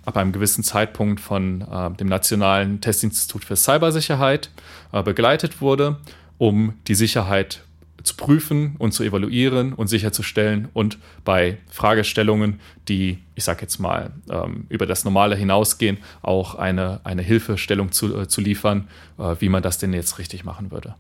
[0.05, 4.51] ab einem gewissen Zeitpunkt von äh, dem Nationalen Testinstitut für Cybersicherheit
[4.93, 5.99] äh, begleitet wurde,
[6.39, 7.63] um die Sicherheit
[8.03, 14.11] zu prüfen und zu evaluieren und sicherzustellen und bei Fragestellungen, die, ich sage jetzt mal,
[14.31, 18.89] ähm, über das Normale hinausgehen, auch eine, eine Hilfestellung zu, äh, zu liefern,
[19.19, 20.95] äh, wie man das denn jetzt richtig machen würde.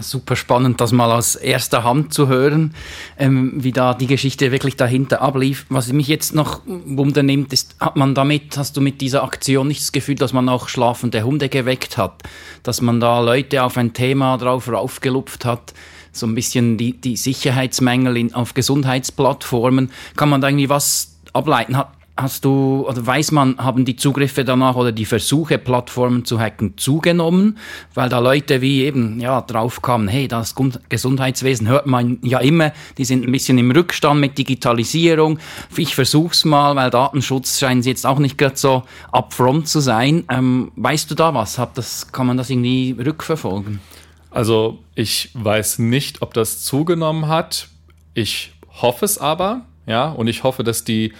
[0.00, 2.74] Super spannend, das mal aus erster Hand zu hören,
[3.18, 5.66] ähm, wie da die Geschichte wirklich dahinter ablief.
[5.68, 9.82] Was mich jetzt noch wundernimmt, ist, hat man damit, hast du mit dieser Aktion nicht
[9.82, 12.22] das Gefühl, dass man auch schlafende Hunde geweckt hat?
[12.62, 15.74] Dass man da Leute auf ein Thema drauf raufgelupft hat?
[16.10, 19.90] So ein bisschen die, die Sicherheitsmängel in, auf Gesundheitsplattformen.
[20.16, 21.76] Kann man da irgendwie was ableiten?
[21.76, 26.38] Hat, Hast du oder weiß man, haben die Zugriffe danach oder die Versuche, Plattformen zu
[26.38, 27.56] hacken, zugenommen,
[27.94, 30.54] weil da Leute wie eben ja drauf kamen, hey, das
[30.90, 35.38] Gesundheitswesen hört man ja immer, die sind ein bisschen im Rückstand mit Digitalisierung.
[35.74, 40.24] Ich versuch's mal, weil Datenschutz scheint jetzt auch nicht gerade so upfront zu sein.
[40.28, 41.58] Ähm, weißt du da was?
[41.58, 43.80] Hat das, kann man das irgendwie rückverfolgen?
[44.30, 47.68] Also ich weiß nicht, ob das zugenommen hat.
[48.14, 49.62] Ich hoffe es aber.
[49.84, 51.16] Ja, und ich hoffe, dass diejenigen,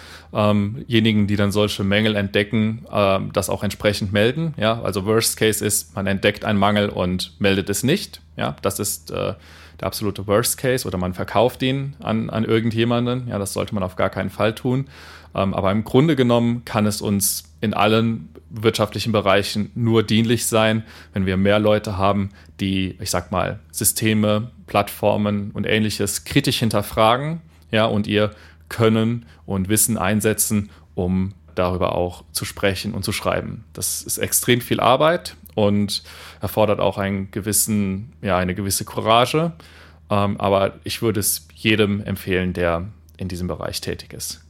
[0.87, 4.53] ähm die dann solche Mängel entdecken, ähm, das auch entsprechend melden.
[4.57, 8.21] Ja, also Worst Case ist, man entdeckt einen Mangel und meldet es nicht.
[8.37, 9.33] Ja, das ist äh,
[9.79, 13.27] der absolute Worst Case oder man verkauft ihn an, an irgendjemanden.
[13.27, 14.87] Ja, das sollte man auf gar keinen Fall tun.
[15.35, 20.83] Ähm, aber im Grunde genommen kann es uns in allen wirtschaftlichen Bereichen nur dienlich sein,
[21.13, 27.41] wenn wir mehr Leute haben, die, ich sag mal, Systeme, Plattformen und ähnliches kritisch hinterfragen.
[27.71, 28.31] Ja, und ihr
[28.69, 33.63] können und Wissen einsetzen, um darüber auch zu sprechen und zu schreiben.
[33.73, 36.03] Das ist extrem viel Arbeit und
[36.41, 39.53] erfordert auch einen gewissen, ja, eine gewisse Courage.
[40.09, 44.43] Ähm, aber ich würde es jedem empfehlen, der in diesem Bereich tätig ist.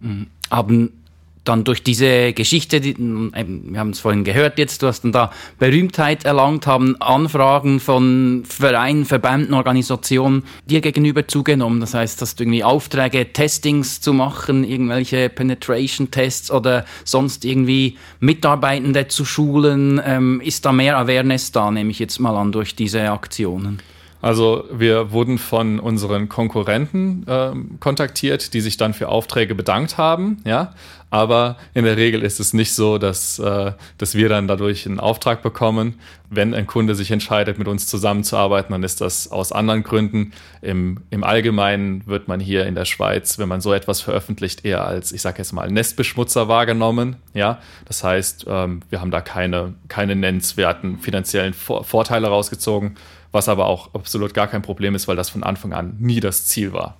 [0.00, 0.28] Mhm.
[0.50, 1.03] Haben
[1.44, 5.30] dann durch diese Geschichte, die, wir haben es vorhin gehört jetzt, du hast dann da
[5.58, 11.80] Berühmtheit erlangt, haben Anfragen von Vereinen, Verbänden, Organisationen dir gegenüber zugenommen.
[11.80, 19.08] Das heißt, hast du irgendwie Aufträge, Testings zu machen, irgendwelche Penetration-Tests oder sonst irgendwie Mitarbeitende
[19.08, 20.00] zu schulen.
[20.04, 23.80] Ähm, ist da mehr Awareness da, nehme ich jetzt mal an, durch diese Aktionen?
[24.24, 30.38] Also wir wurden von unseren Konkurrenten äh, kontaktiert, die sich dann für Aufträge bedankt haben,
[30.46, 30.72] ja.
[31.10, 34.98] Aber in der Regel ist es nicht so, dass, äh, dass wir dann dadurch einen
[34.98, 36.00] Auftrag bekommen.
[36.30, 40.32] Wenn ein Kunde sich entscheidet, mit uns zusammenzuarbeiten, dann ist das aus anderen Gründen.
[40.62, 44.86] Im, im Allgemeinen wird man hier in der Schweiz, wenn man so etwas veröffentlicht, eher
[44.86, 47.16] als, ich sage jetzt mal, Nestbeschmutzer wahrgenommen.
[47.34, 52.96] Ja, das heißt, ähm, wir haben da keine, keine nennenswerten finanziellen Vor Vorteile rausgezogen
[53.34, 56.46] was aber auch absolut gar kein Problem ist, weil das von Anfang an nie das
[56.46, 56.96] Ziel war.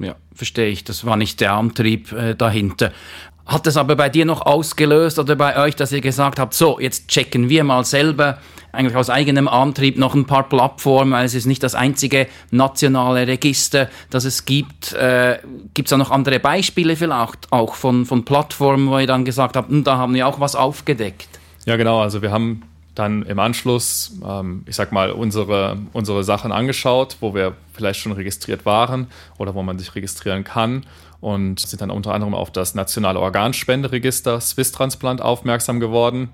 [0.00, 0.82] Ja, verstehe ich.
[0.82, 2.90] Das war nicht der Antrieb äh, dahinter.
[3.44, 6.80] Hat es aber bei dir noch ausgelöst oder bei euch, dass ihr gesagt habt, so,
[6.80, 8.38] jetzt checken wir mal selber,
[8.72, 13.26] eigentlich aus eigenem Antrieb noch ein paar Plattformen, weil es ist nicht das einzige nationale
[13.26, 14.92] Register, das es gibt.
[14.92, 15.40] Äh,
[15.74, 19.56] gibt es da noch andere Beispiele vielleicht auch von, von Plattformen, wo ihr dann gesagt
[19.56, 21.28] habt, hm, da haben wir auch was aufgedeckt?
[21.66, 22.00] Ja, genau.
[22.00, 22.62] Also wir haben
[22.94, 28.12] dann im Anschluss, ähm, ich sag mal, unsere, unsere Sachen angeschaut, wo wir vielleicht schon
[28.12, 29.06] registriert waren
[29.38, 30.84] oder wo man sich registrieren kann
[31.20, 36.30] und sind dann unter anderem auf das nationale Organspenderegister Swiss Transplant aufmerksam geworden.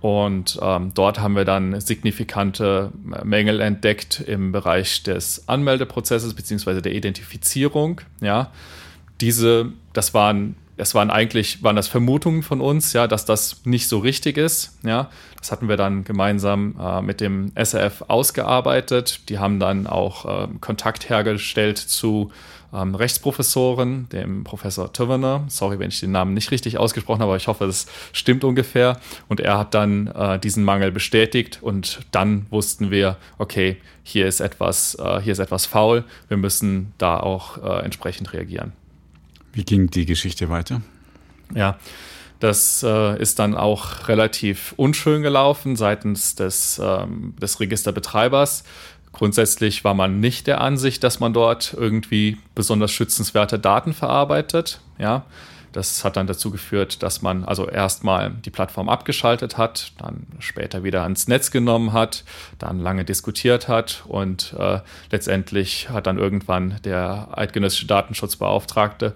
[0.00, 6.82] Und ähm, dort haben wir dann signifikante Mängel entdeckt im Bereich des Anmeldeprozesses bzw.
[6.82, 8.02] der Identifizierung.
[8.20, 8.50] Ja,
[9.22, 13.88] diese, das waren es waren eigentlich, waren das Vermutungen von uns, ja, dass das nicht
[13.88, 15.10] so richtig ist, ja.
[15.38, 19.28] Das hatten wir dann gemeinsam äh, mit dem SRF ausgearbeitet.
[19.28, 22.32] Die haben dann auch äh, Kontakt hergestellt zu
[22.72, 25.44] ähm, Rechtsprofessoren, dem Professor Taverner.
[25.48, 28.98] Sorry, wenn ich den Namen nicht richtig ausgesprochen habe, aber ich hoffe, das stimmt ungefähr.
[29.28, 34.40] Und er hat dann äh, diesen Mangel bestätigt und dann wussten wir, okay, hier ist
[34.40, 36.04] etwas, äh, hier ist etwas faul.
[36.28, 38.72] Wir müssen da auch äh, entsprechend reagieren.
[39.54, 40.82] Wie ging die Geschichte weiter?
[41.54, 41.78] Ja,
[42.40, 48.64] Das äh, ist dann auch relativ unschön gelaufen seitens des, ähm, des Registerbetreibers.
[49.12, 54.80] Grundsätzlich war man nicht der Ansicht, dass man dort irgendwie besonders schützenswerte Daten verarbeitet.
[54.98, 55.24] Ja,
[55.74, 60.84] das hat dann dazu geführt, dass man also erstmal die Plattform abgeschaltet hat, dann später
[60.84, 62.24] wieder ans Netz genommen hat,
[62.58, 69.14] dann lange diskutiert hat und äh, letztendlich hat dann irgendwann der eidgenössische Datenschutzbeauftragte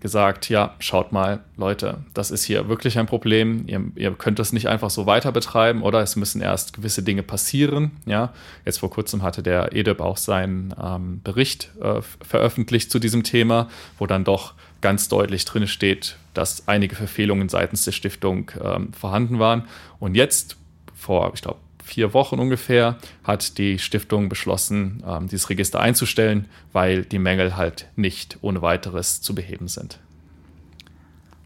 [0.00, 3.64] gesagt, ja, schaut mal, Leute, das ist hier wirklich ein Problem.
[3.66, 7.22] Ihr, ihr, könnt das nicht einfach so weiter betreiben oder es müssen erst gewisse Dinge
[7.22, 7.92] passieren.
[8.06, 8.32] Ja,
[8.64, 13.68] jetzt vor kurzem hatte der EDIP auch seinen ähm, Bericht äh, veröffentlicht zu diesem Thema,
[13.98, 19.38] wo dann doch ganz deutlich drin steht, dass einige Verfehlungen seitens der Stiftung ähm, vorhanden
[19.38, 19.64] waren.
[19.98, 20.56] Und jetzt,
[20.94, 27.04] vor, ich glaube, vier Wochen ungefähr, hat die Stiftung beschlossen, ähm, dieses Register einzustellen, weil
[27.04, 29.98] die Mängel halt nicht ohne weiteres zu beheben sind.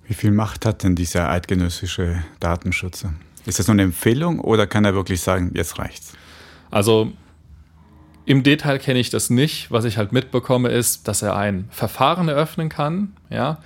[0.07, 3.15] Wie viel Macht hat denn dieser eidgenössische Datenschützer?
[3.47, 6.15] Ist das nur eine Empfehlung oder kann er wirklich sagen, jetzt reicht's?
[6.71, 7.13] Also
[8.27, 9.71] im Detail kenne ich das nicht.
[9.71, 13.59] Was ich halt mitbekomme, ist, dass er ein Verfahren eröffnen kann, ja.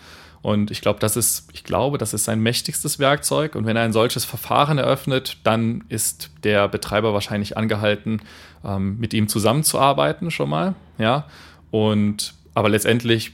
[0.48, 3.54] Und ich glaube, das ist, ich glaube, das ist sein mächtigstes Werkzeug.
[3.54, 8.22] Und wenn er ein solches Verfahren eröffnet, dann ist der Betreiber wahrscheinlich angehalten,
[8.64, 11.26] ähm, mit ihm zusammenzuarbeiten schon mal, ja.
[11.70, 13.32] Und aber letztendlich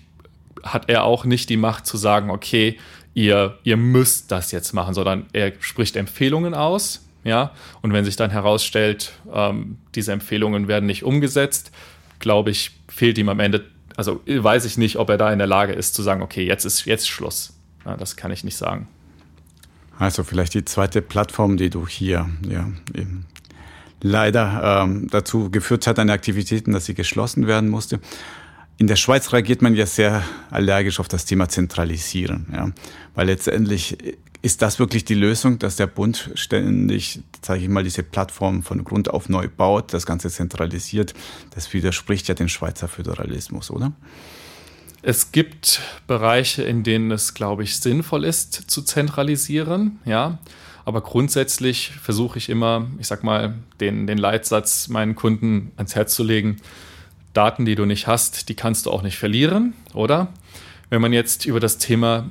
[0.64, 2.78] hat er auch nicht die Macht zu sagen, okay,
[3.14, 8.16] ihr, ihr müsst das jetzt machen, sondern er spricht Empfehlungen aus, ja, und wenn sich
[8.16, 11.70] dann herausstellt, ähm, diese Empfehlungen werden nicht umgesetzt,
[12.18, 13.64] glaube ich, fehlt ihm am Ende,
[13.96, 16.64] also weiß ich nicht, ob er da in der Lage ist zu sagen, okay, jetzt
[16.64, 17.52] ist jetzt Schluss.
[17.84, 18.88] Ja, das kann ich nicht sagen.
[19.98, 22.68] Also vielleicht die zweite Plattform, die du hier ja,
[24.02, 28.00] leider ähm, dazu geführt hat, deine Aktivitäten, dass sie geschlossen werden musste.
[28.76, 32.70] In der Schweiz reagiert man ja sehr allergisch auf das Thema Zentralisieren, ja,
[33.14, 33.96] weil letztendlich
[34.44, 38.84] ist das wirklich die Lösung, dass der Bund ständig, sage ich mal, diese Plattform von
[38.84, 41.14] Grund auf neu baut, das Ganze zentralisiert?
[41.54, 43.92] Das widerspricht ja dem Schweizer Föderalismus, oder?
[45.00, 50.38] Es gibt Bereiche, in denen es, glaube ich, sinnvoll ist zu zentralisieren, ja.
[50.84, 56.14] Aber grundsätzlich versuche ich immer, ich sag mal, den, den Leitsatz meinen Kunden ans Herz
[56.14, 56.58] zu legen.
[57.32, 60.28] Daten, die du nicht hast, die kannst du auch nicht verlieren, oder?
[60.90, 62.28] Wenn man jetzt über das Thema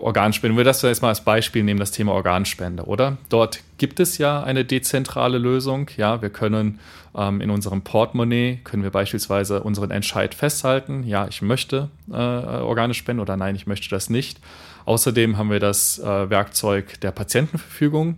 [0.00, 3.18] Organspende, wir das jetzt mal als Beispiel nehmen, das Thema Organspende, oder?
[3.28, 5.90] Dort gibt es ja eine dezentrale Lösung.
[5.96, 6.78] Ja, wir können
[7.14, 11.04] ähm, in unserem Portemonnaie, können wir beispielsweise unseren Entscheid festhalten.
[11.04, 14.40] Ja, ich möchte äh, Organe spenden oder nein, ich möchte das nicht.
[14.84, 18.16] Außerdem haben wir das äh, Werkzeug der Patientenverfügung.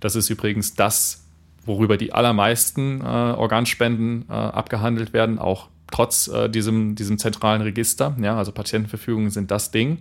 [0.00, 1.24] Das ist übrigens das,
[1.64, 8.16] worüber die allermeisten äh, Organspenden äh, abgehandelt werden, auch trotz äh, diesem, diesem zentralen Register.
[8.20, 9.98] Ja, also Patientenverfügungen sind das Ding.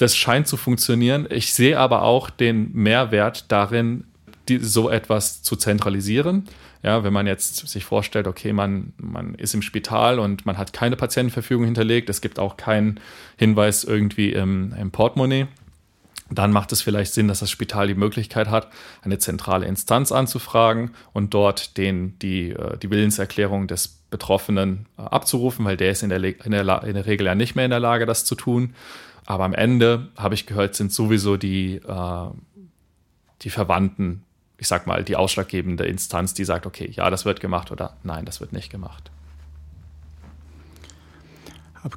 [0.00, 1.26] Das scheint zu funktionieren.
[1.28, 4.04] Ich sehe aber auch den Mehrwert darin,
[4.48, 6.44] die, so etwas zu zentralisieren.
[6.82, 10.72] Ja, wenn man jetzt sich vorstellt, okay, man, man ist im Spital und man hat
[10.72, 12.98] keine Patientenverfügung hinterlegt, es gibt auch keinen
[13.36, 15.48] Hinweis irgendwie im, im Portemonnaie,
[16.30, 18.68] dann macht es vielleicht Sinn, dass das Spital die Möglichkeit hat,
[19.02, 25.66] eine zentrale Instanz anzufragen und dort den, die, äh, die Willenserklärung des Betroffenen äh, abzurufen,
[25.66, 27.80] weil der ist in der, in, der, in der Regel ja nicht mehr in der
[27.80, 28.74] Lage, das zu tun.
[29.26, 32.30] Aber am Ende, habe ich gehört, sind sowieso die, äh,
[33.42, 34.24] die Verwandten,
[34.58, 38.24] ich sag mal, die ausschlaggebende Instanz, die sagt, okay, ja, das wird gemacht oder nein,
[38.24, 39.10] das wird nicht gemacht.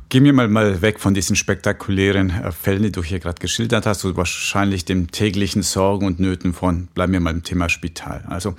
[0.07, 3.85] Gehen wir mal, mal weg von diesen spektakulären äh, Fällen, die du hier gerade geschildert
[3.85, 8.23] hast, und wahrscheinlich dem täglichen Sorgen und Nöten von, bleiben wir mal im Thema Spital.
[8.27, 8.55] Also,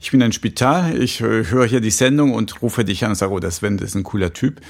[0.00, 3.16] ich bin ein Spital, ich äh, höre hier die Sendung und rufe dich an und
[3.16, 4.60] sage, oh, das Sven, ist ein cooler Typ.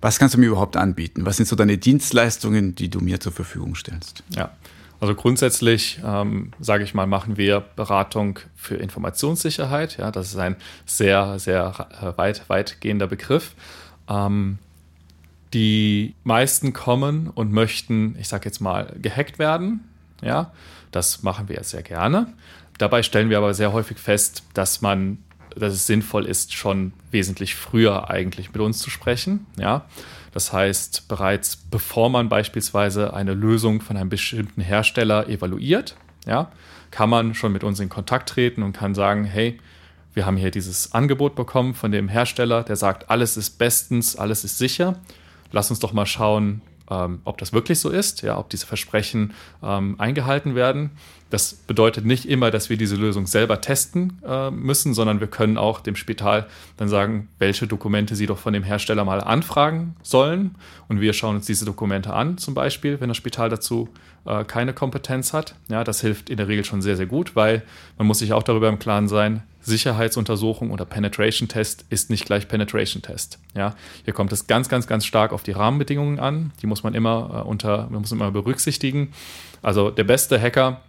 [0.00, 1.26] Was kannst du mir überhaupt anbieten?
[1.26, 4.22] Was sind so deine Dienstleistungen, die du mir zur Verfügung stellst?
[4.34, 4.52] Ja,
[5.00, 9.98] also grundsätzlich, ähm, sage ich mal, machen wir Beratung für Informationssicherheit.
[9.98, 13.54] Ja, das ist ein sehr, sehr äh, weit, weitgehender Begriff.
[14.08, 14.58] Ähm,
[15.54, 19.88] die meisten kommen und möchten, ich sage jetzt mal, gehackt werden.
[20.22, 20.52] Ja,
[20.90, 22.32] das machen wir sehr gerne.
[22.78, 25.18] Dabei stellen wir aber sehr häufig fest, dass man
[25.58, 29.46] dass es sinnvoll ist, schon wesentlich früher eigentlich mit uns zu sprechen.
[29.58, 29.86] Ja?
[30.32, 36.50] Das heißt, bereits bevor man beispielsweise eine Lösung von einem bestimmten Hersteller evaluiert, ja,
[36.90, 39.58] kann man schon mit uns in Kontakt treten und kann sagen, hey,
[40.14, 44.44] wir haben hier dieses Angebot bekommen von dem Hersteller, der sagt, alles ist bestens, alles
[44.44, 44.96] ist sicher.
[45.52, 49.34] Lass uns doch mal schauen, ähm, ob das wirklich so ist, ja, ob diese Versprechen
[49.62, 50.90] ähm, eingehalten werden.
[51.30, 55.58] Das bedeutet nicht immer, dass wir diese Lösung selber testen äh, müssen, sondern wir können
[55.58, 56.46] auch dem Spital
[56.78, 60.54] dann sagen, welche Dokumente sie doch von dem Hersteller mal anfragen sollen.
[60.88, 63.90] Und wir schauen uns diese Dokumente an, zum Beispiel, wenn das Spital dazu
[64.24, 65.54] äh, keine Kompetenz hat.
[65.68, 67.62] Ja, das hilft in der Regel schon sehr, sehr gut, weil
[67.98, 72.48] man muss sich auch darüber im Klaren sein, Sicherheitsuntersuchung oder Penetration Test ist nicht gleich
[72.48, 73.38] Penetration Test.
[73.54, 76.52] Ja, hier kommt es ganz, ganz, ganz stark auf die Rahmenbedingungen an.
[76.62, 79.12] Die muss man immer äh, unter, man muss immer berücksichtigen.
[79.62, 80.80] Also der beste Hacker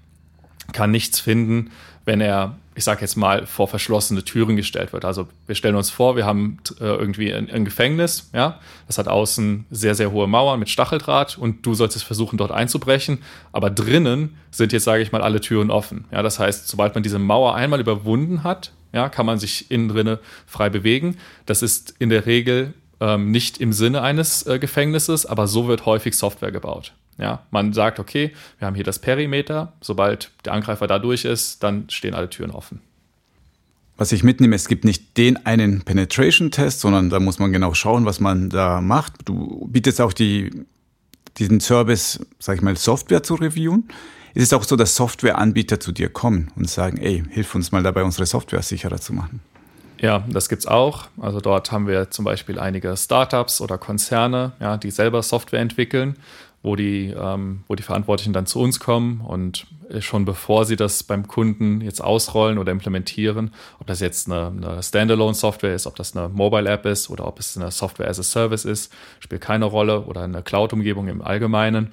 [0.72, 1.72] kann nichts finden,
[2.06, 5.04] wenn er, ich sage jetzt mal, vor verschlossene Türen gestellt wird.
[5.04, 9.10] Also wir stellen uns vor, wir haben äh, irgendwie ein, ein, Gefängnis, ja, das hat
[9.10, 13.18] außen sehr, sehr hohe Mauern mit Stacheldraht und du sollst es versuchen, dort einzubrechen,
[13.52, 16.06] aber drinnen sind jetzt, sage ich mal, alle Türen offen.
[16.10, 19.90] Ja, das heißt, sobald man diese Mauer einmal überwunden hat, ja, kann man sich innen
[19.90, 21.18] drinne frei bewegen.
[21.46, 25.86] Das ist in der Regel ähm, nicht im Sinne eines äh, Gefängnisses, aber so wird
[25.86, 26.94] häufig Software gebaut.
[27.20, 29.74] Ja, man sagt, okay, wir haben hier das Perimeter.
[29.82, 32.82] Sobald der Angreifer da durch ist, dann stehen alle Türen offen.
[33.98, 38.06] Was ich mitnehme, es gibt nicht den einen Penetration-Test, sondern da muss man genau schauen,
[38.06, 39.14] was man da macht.
[39.26, 40.66] Du bietest auch die,
[41.38, 43.90] diesen Service, sag ich mal, Software zu reviewen.
[44.34, 47.84] Ist es auch so, dass Softwareanbieter zu dir kommen und sagen, ey, hilf uns mal
[47.84, 49.42] dabei, unsere Software sicherer zu machen?
[49.98, 51.08] Ja, das gibt es auch.
[51.20, 56.16] Also dort haben wir zum Beispiel einige Startups oder Konzerne, ja, die selber Software entwickeln
[56.62, 59.68] wo die, ähm, wo die Verantwortlichen dann zu uns kommen und
[60.00, 64.84] schon bevor sie das beim Kunden jetzt ausrollen oder implementieren, ob das jetzt eine, eine
[64.84, 68.66] Standalone-Software ist, ob das eine Mobile-App ist oder ob es eine Software as a Service
[68.66, 71.92] ist, spielt keine Rolle oder eine Cloud-Umgebung im Allgemeinen.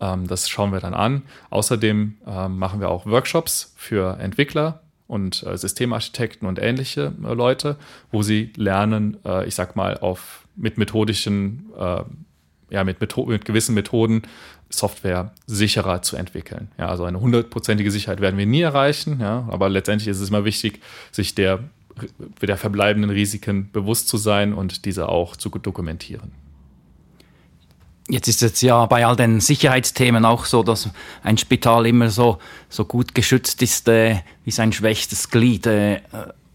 [0.00, 1.22] Ähm, das schauen wir dann an.
[1.50, 7.76] Außerdem ähm, machen wir auch Workshops für Entwickler, und äh, Systemarchitekten und ähnliche äh, Leute,
[8.10, 12.02] wo sie lernen, äh, ich sag mal, auf mit methodischen äh,
[12.70, 14.22] ja, mit, mit gewissen Methoden
[14.68, 16.68] Software sicherer zu entwickeln.
[16.78, 20.44] Ja, also eine hundertprozentige Sicherheit werden wir nie erreichen, ja, aber letztendlich ist es immer
[20.44, 20.80] wichtig,
[21.12, 21.60] sich der,
[22.42, 26.32] der verbleibenden Risiken bewusst zu sein und diese auch zu dokumentieren.
[28.08, 30.88] Jetzt ist es ja bei all den Sicherheitsthemen auch so, dass
[31.24, 35.66] ein Spital immer so, so gut geschützt ist äh, wie sein schwächstes Glied.
[35.66, 36.02] Äh,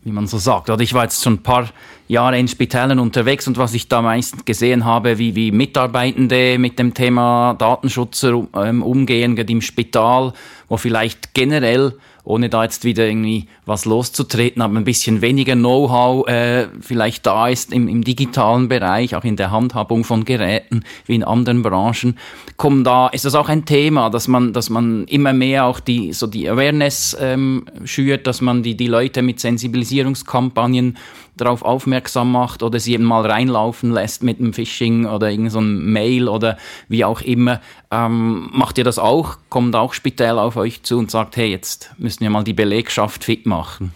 [0.04, 0.70] wie man so sagt.
[0.70, 1.70] Oder ich war jetzt schon ein paar
[2.08, 6.80] Jahre in Spitälern unterwegs und was ich da meistens gesehen habe, wie, wie Mitarbeitende mit
[6.80, 10.34] dem Thema Datenschutz ähm, umgehen, gerade im Spital,
[10.68, 16.28] wo vielleicht generell ohne da jetzt wieder irgendwie was loszutreten, aber ein bisschen weniger Know-how
[16.28, 21.16] äh, vielleicht da ist im, im digitalen Bereich, auch in der Handhabung von Geräten wie
[21.16, 22.18] in anderen Branchen,
[22.58, 26.14] kommen da, ist das auch ein Thema, dass man, dass man immer mehr auch die,
[26.14, 30.98] so die Awareness ähm, schürt, dass man die, die Leute mit Sensibilisierungskampagnen
[31.36, 35.62] darauf aufmerksam macht oder sie eben mal reinlaufen lässt mit einem Phishing oder irgendeinem so
[35.62, 37.62] Mail oder wie auch immer.
[37.90, 39.38] Ähm, macht ihr das auch?
[39.50, 43.24] Kommt auch speziell auf euch zu und sagt, hey, jetzt müssen wir mal die Belegschaft
[43.24, 43.94] fit machen?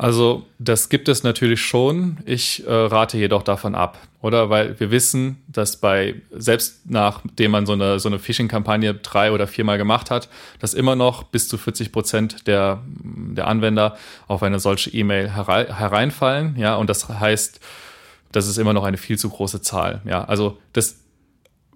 [0.00, 2.20] Also das gibt es natürlich schon.
[2.24, 4.48] Ich äh, rate jedoch davon ab, oder?
[4.48, 9.46] Weil wir wissen, dass bei, selbst nachdem man so eine, so eine Phishing-Kampagne drei oder
[9.46, 14.58] viermal gemacht hat, dass immer noch bis zu 40 Prozent der, der Anwender auf eine
[14.58, 16.56] solche E-Mail hereinfallen.
[16.56, 17.60] Ja, und das heißt,
[18.32, 20.00] das ist immer noch eine viel zu große Zahl.
[20.06, 20.96] Ja, also das,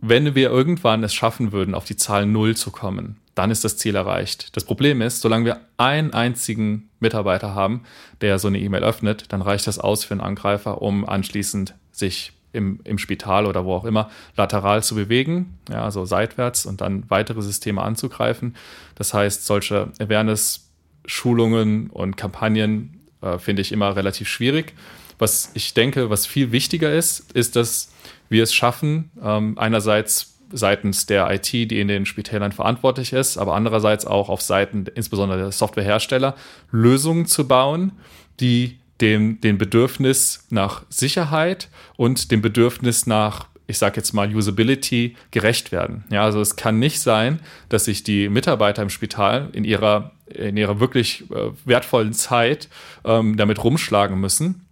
[0.01, 3.77] wenn wir irgendwann es schaffen würden, auf die Zahl null zu kommen, dann ist das
[3.77, 4.57] Ziel erreicht.
[4.57, 7.83] Das Problem ist, solange wir einen einzigen Mitarbeiter haben,
[8.21, 12.33] der so eine E-Mail öffnet, dann reicht das aus für einen Angreifer, um anschließend sich
[12.53, 17.11] im, im Spital oder wo auch immer lateral zu bewegen, ja, also seitwärts und dann
[17.11, 18.55] weitere Systeme anzugreifen.
[18.95, 24.73] Das heißt, solche Awareness-Schulungen und Kampagnen äh, finde ich immer relativ schwierig.
[25.19, 27.93] Was ich denke, was viel wichtiger ist, ist, dass
[28.29, 33.55] wir es schaffen, ähm, einerseits seitens der IT, die in den Spitälern verantwortlich ist, aber
[33.55, 36.35] andererseits auch auf Seiten insbesondere der Softwarehersteller
[36.71, 37.93] Lösungen zu bauen,
[38.41, 45.17] die dem den Bedürfnis nach Sicherheit und dem Bedürfnis nach ich sage jetzt mal Usability
[45.31, 46.05] gerecht werden.
[46.11, 47.41] Ja, also es kann nicht sein,
[47.71, 52.69] dass sich die Mitarbeiter im Spital in ihrer in ihrer wirklich äh, wertvollen Zeit
[53.05, 54.64] ähm, damit rumschlagen müssen,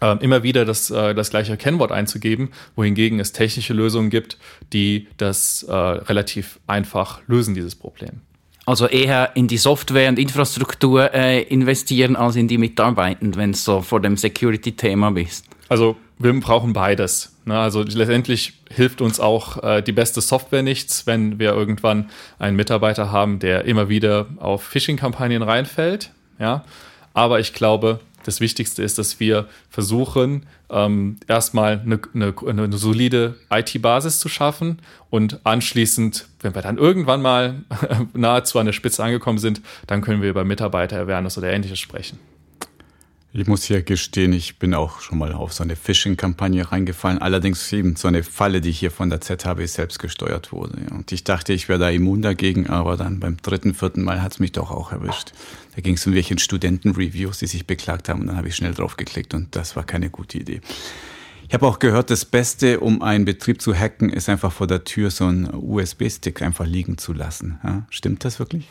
[0.00, 4.38] ähm, immer wieder das, äh, das gleiche Kennwort einzugeben, wohingegen es technische Lösungen gibt,
[4.72, 8.20] die das äh, relativ einfach lösen, dieses Problem.
[8.66, 13.64] Also eher in die Software und Infrastruktur äh, investieren als in die Mitarbeitenden, wenn es
[13.64, 15.46] so vor dem Security-Thema bist.
[15.68, 17.34] Also wir brauchen beides.
[17.46, 17.58] Ne?
[17.58, 23.10] Also letztendlich hilft uns auch äh, die beste Software nichts, wenn wir irgendwann einen Mitarbeiter
[23.10, 26.12] haben, der immer wieder auf Phishing-Kampagnen reinfällt.
[26.38, 26.64] Ja,
[27.12, 33.36] aber ich glaube, das Wichtigste ist, dass wir versuchen, ähm, erstmal eine, eine, eine solide
[33.50, 34.78] IT-Basis zu schaffen
[35.10, 37.62] und anschließend, wenn wir dann irgendwann mal
[38.12, 42.18] nahezu an der Spitze angekommen sind, dann können wir über Mitarbeiter-Awareness oder ähnliches sprechen.
[43.32, 47.18] Ich muss hier gestehen, ich bin auch schon mal auf so eine Phishing-Kampagne reingefallen.
[47.18, 50.78] Allerdings eben so eine Falle, die hier von der ZHB selbst gesteuert wurde.
[50.90, 54.32] Und ich dachte, ich wäre da immun dagegen, aber dann beim dritten, vierten Mal hat
[54.32, 55.30] es mich doch auch erwischt.
[55.76, 58.22] Da ging es um welche Studentenreviews, die sich beklagt haben.
[58.22, 60.60] Und dann habe ich schnell drauf geklickt und das war keine gute Idee.
[61.46, 64.82] Ich habe auch gehört, das Beste, um einen Betrieb zu hacken, ist einfach vor der
[64.82, 67.60] Tür so einen USB-Stick einfach liegen zu lassen.
[67.62, 68.66] Ja, stimmt das wirklich?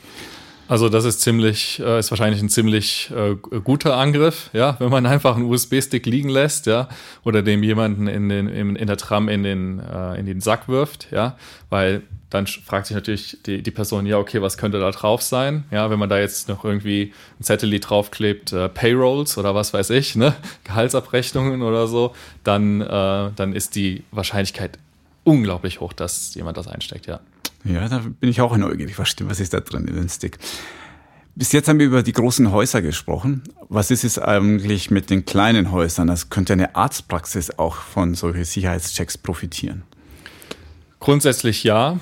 [0.70, 5.06] Also das ist ziemlich, äh, ist wahrscheinlich ein ziemlich äh, guter Angriff, ja, wenn man
[5.08, 6.88] einfach einen USB-Stick liegen lässt, ja,
[7.24, 10.68] oder dem jemanden in den in, in der Tram in den äh, in den Sack
[10.68, 11.38] wirft, ja,
[11.72, 15.64] weil dann fragt sich natürlich die, die Person, ja, okay, was könnte da drauf sein?
[15.72, 19.90] Ja, wenn man da jetzt noch irgendwie ein Zettel draufklebt, äh, Payrolls oder was weiß
[19.90, 22.14] ich, ne, Gehaltsabrechnungen oder so,
[22.44, 24.78] dann, äh, dann ist die Wahrscheinlichkeit
[25.24, 27.20] unglaublich hoch, dass jemand das einsteckt, ja.
[27.64, 28.98] Ja, da bin ich auch neugierig.
[28.98, 30.38] Was stimmt, was ist da drin in den Stick?
[31.36, 33.44] Bis jetzt haben wir über die großen Häuser gesprochen.
[33.70, 36.08] Was ist es eigentlich mit den kleinen Häusern?
[36.08, 39.84] Das könnte eine Arztpraxis auch von solchen Sicherheitschecks profitieren.
[41.00, 42.00] Grundsätzlich ja.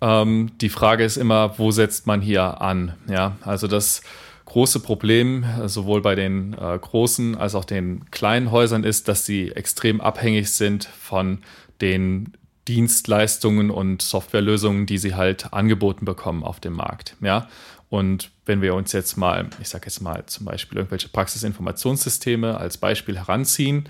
[0.00, 2.94] Ähm, die Frage ist immer, wo setzt man hier an?
[3.08, 4.02] Ja, also das
[4.46, 9.52] große Problem sowohl bei den äh, großen als auch den kleinen Häusern ist, dass sie
[9.52, 11.38] extrem abhängig sind von
[11.80, 12.32] den
[12.68, 17.16] Dienstleistungen und Softwarelösungen, die sie halt angeboten bekommen auf dem Markt.
[17.20, 17.48] Ja?
[17.90, 22.78] Und wenn wir uns jetzt mal, ich sage jetzt mal zum Beispiel irgendwelche Praxisinformationssysteme als
[22.78, 23.88] Beispiel heranziehen,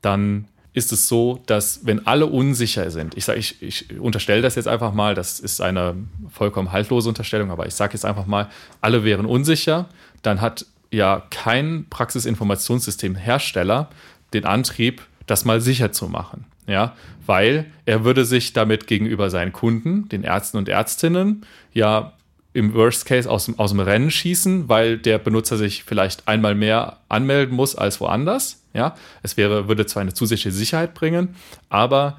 [0.00, 4.56] dann ist es so, dass wenn alle unsicher sind, ich sage, ich, ich unterstelle das
[4.56, 5.94] jetzt einfach mal, das ist eine
[6.30, 8.50] vollkommen haltlose Unterstellung, aber ich sage jetzt einfach mal,
[8.80, 9.88] alle wären unsicher,
[10.22, 13.88] dann hat ja kein Praxisinformationssystemhersteller
[14.32, 16.96] den Antrieb, das mal sicher zu machen ja,
[17.26, 22.12] weil er würde sich damit gegenüber seinen Kunden, den Ärzten und Ärztinnen, ja
[22.54, 26.54] im Worst Case aus dem, aus dem Rennen schießen, weil der Benutzer sich vielleicht einmal
[26.54, 28.62] mehr anmelden muss als woanders.
[28.72, 31.34] Ja, es wäre, würde zwar eine zusätzliche Sicherheit bringen,
[31.68, 32.18] aber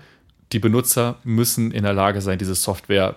[0.51, 3.15] die Benutzer müssen in der Lage sein, diese Software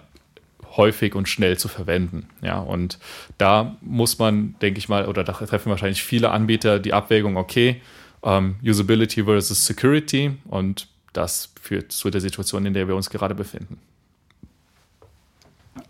[0.77, 2.29] häufig und schnell zu verwenden.
[2.41, 2.99] Ja, und
[3.37, 7.81] da muss man, denke ich mal, oder da treffen wahrscheinlich viele Anbieter die Abwägung, okay,
[8.21, 13.11] um, ähm, Usability versus Security und das führt zu der Situation, in der wir uns
[13.11, 13.79] gerade befinden.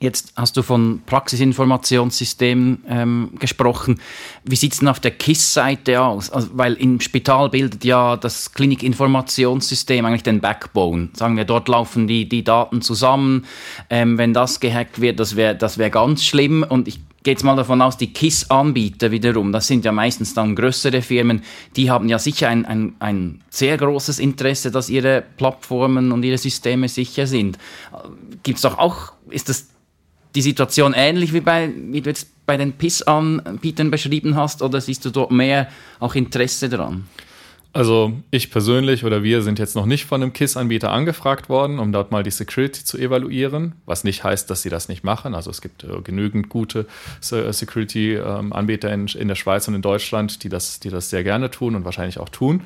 [0.01, 4.01] Jetzt hast du von Praxisinformationssystemen ähm, gesprochen.
[4.45, 6.31] Wie sieht es denn auf der KISS-Seite aus?
[6.31, 11.09] Also, weil im Spital bildet ja das Klinikinformationssystem eigentlich den Backbone.
[11.15, 13.47] Sagen wir, dort laufen die, die Daten zusammen.
[13.91, 16.65] Ähm, wenn das gehackt wird, das wäre das wär ganz schlimm.
[16.69, 21.03] Und ich jetzt mal davon aus, die KISS-Anbieter wiederum, das sind ja meistens dann größere
[21.03, 21.43] Firmen,
[21.77, 26.39] die haben ja sicher ein, ein, ein sehr großes Interesse, dass ihre Plattformen und ihre
[26.39, 27.59] Systeme sicher sind.
[28.43, 29.69] Gibt es doch auch, ist das
[30.35, 35.05] die Situation ähnlich wie, bei, wie du jetzt bei den PIS-Anbietern beschrieben hast oder siehst
[35.05, 35.69] du dort mehr
[36.01, 37.07] auch Interesse daran?
[37.75, 41.93] Also ich persönlich oder wir sind jetzt noch nicht von einem KISS-Anbieter angefragt worden, um
[41.93, 45.35] dort mal die Security zu evaluieren, was nicht heißt, dass sie das nicht machen.
[45.35, 46.87] Also es gibt äh, genügend gute
[47.31, 51.51] äh, Security-Anbieter in, in, der Schweiz und in Deutschland, die das, die das sehr gerne
[51.51, 52.63] tun und wahrscheinlich auch tun.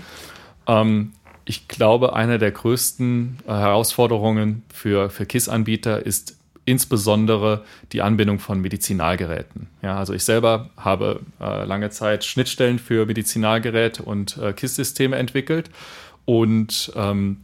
[0.69, 1.13] Ähm,
[1.45, 8.61] ich glaube, eine der größten äh, Herausforderungen für, für KISS-Anbieter ist insbesondere die Anbindung von
[8.61, 9.69] Medizinalgeräten.
[9.83, 15.71] Ja, also ich selber habe äh, lange Zeit Schnittstellen für Medizinalgeräte und äh, KISS-Systeme entwickelt
[16.25, 17.39] und ähm,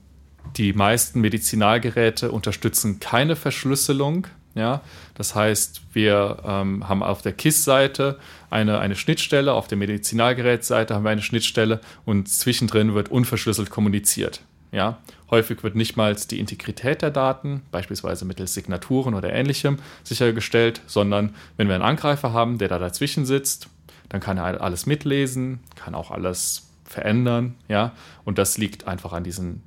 [0.56, 4.26] die meisten Medizinalgeräte unterstützen keine Verschlüsselung.
[4.54, 4.80] Ja,
[5.14, 8.18] das heißt, wir ähm, haben auf der KISS-Seite
[8.50, 14.40] eine, eine Schnittstelle, auf der Medizinalgerätseite haben wir eine Schnittstelle und zwischendrin wird unverschlüsselt kommuniziert.
[14.70, 14.98] Ja,
[15.30, 21.34] häufig wird nicht mal die Integrität der Daten, beispielsweise mittels Signaturen oder ähnlichem, sichergestellt, sondern
[21.56, 23.68] wenn wir einen Angreifer haben, der da dazwischen sitzt,
[24.08, 27.92] dann kann er alles mitlesen, kann auch alles verändern, ja,
[28.24, 29.62] und das liegt einfach an diesen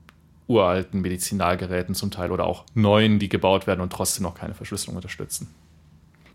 [0.47, 4.95] uralten Medizinalgeräten zum Teil oder auch neuen, die gebaut werden und trotzdem noch keine Verschlüsselung
[4.97, 5.53] unterstützen.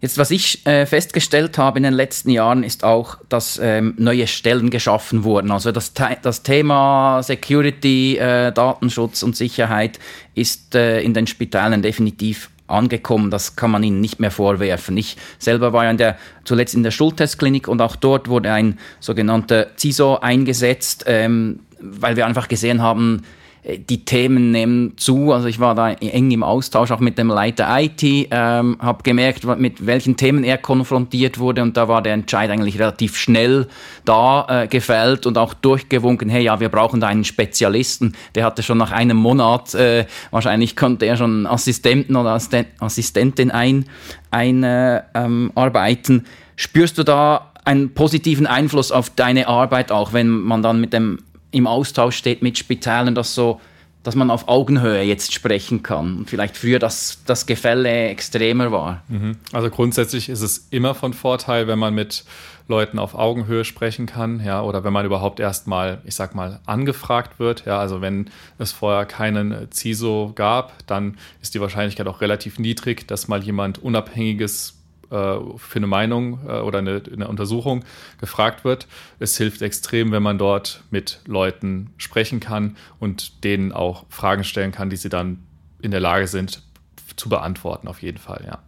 [0.01, 4.27] Jetzt, was ich äh, festgestellt habe in den letzten Jahren, ist auch, dass ähm, neue
[4.27, 5.51] Stellen geschaffen wurden.
[5.51, 5.93] Also das,
[6.23, 9.99] das Thema Security, äh, Datenschutz und Sicherheit
[10.35, 13.31] ist äh, in den Spitalen definitiv angekommen.
[13.31, 14.97] Das kann man ihnen nicht mehr vorwerfen.
[14.97, 18.79] Ich selber war ja in der, zuletzt in der Schultestklinik und auch dort wurde ein
[19.01, 23.23] sogenannter CISO eingesetzt, ähm, weil wir einfach gesehen haben,
[23.67, 25.33] die Themen nehmen zu.
[25.33, 29.45] Also ich war da eng im Austausch auch mit dem Leiter IT, ähm, habe gemerkt,
[29.59, 33.67] mit welchen Themen er konfrontiert wurde und da war der Entscheid eigentlich relativ schnell
[34.05, 38.14] da äh, gefällt und auch durchgewunken, hey ja, wir brauchen da einen Spezialisten.
[38.37, 42.39] Der hatte schon nach einem Monat, äh, wahrscheinlich konnte er schon Assistenten oder
[42.79, 43.87] Assistentin ein,
[44.31, 46.14] einarbeiten.
[46.17, 46.27] Äh, ähm,
[46.59, 51.19] Spürst du da einen positiven Einfluss auf deine Arbeit auch, wenn man dann mit dem
[51.51, 53.61] im Austausch steht mit Spitalen, dass so
[54.07, 59.03] dass man auf Augenhöhe jetzt sprechen kann und vielleicht früher das, das Gefälle extremer war.
[59.09, 59.37] Mhm.
[59.53, 62.25] Also grundsätzlich ist es immer von Vorteil, wenn man mit
[62.69, 67.41] Leuten auf Augenhöhe sprechen kann, ja, oder wenn man überhaupt erstmal, ich sag mal, angefragt
[67.41, 72.61] wird, ja, also wenn es vorher keinen CISO gab, dann ist die Wahrscheinlichkeit auch relativ
[72.61, 74.76] niedrig, dass mal jemand Unabhängiges
[75.11, 77.85] äh, für eine Meinung äh, oder eine, eine, Untersuchung
[78.21, 78.87] gefragt wird.
[79.19, 84.73] Es hilft extrem, wenn man dort mit Leuten sprechen kann und denen auch Fragen stellen
[84.73, 85.43] kann, die sie dann
[85.81, 86.63] in der Lage sind
[87.17, 88.59] zu beantworten, auf jeden Fall, ja.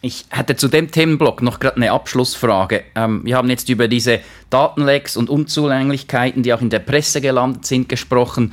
[0.00, 2.84] Ich hätte zu dem Themenblock noch gerade eine Abschlussfrage.
[2.94, 7.64] Ähm, wir haben jetzt über diese Datenlecks und Unzulänglichkeiten, die auch in der Presse gelandet
[7.64, 8.52] sind, gesprochen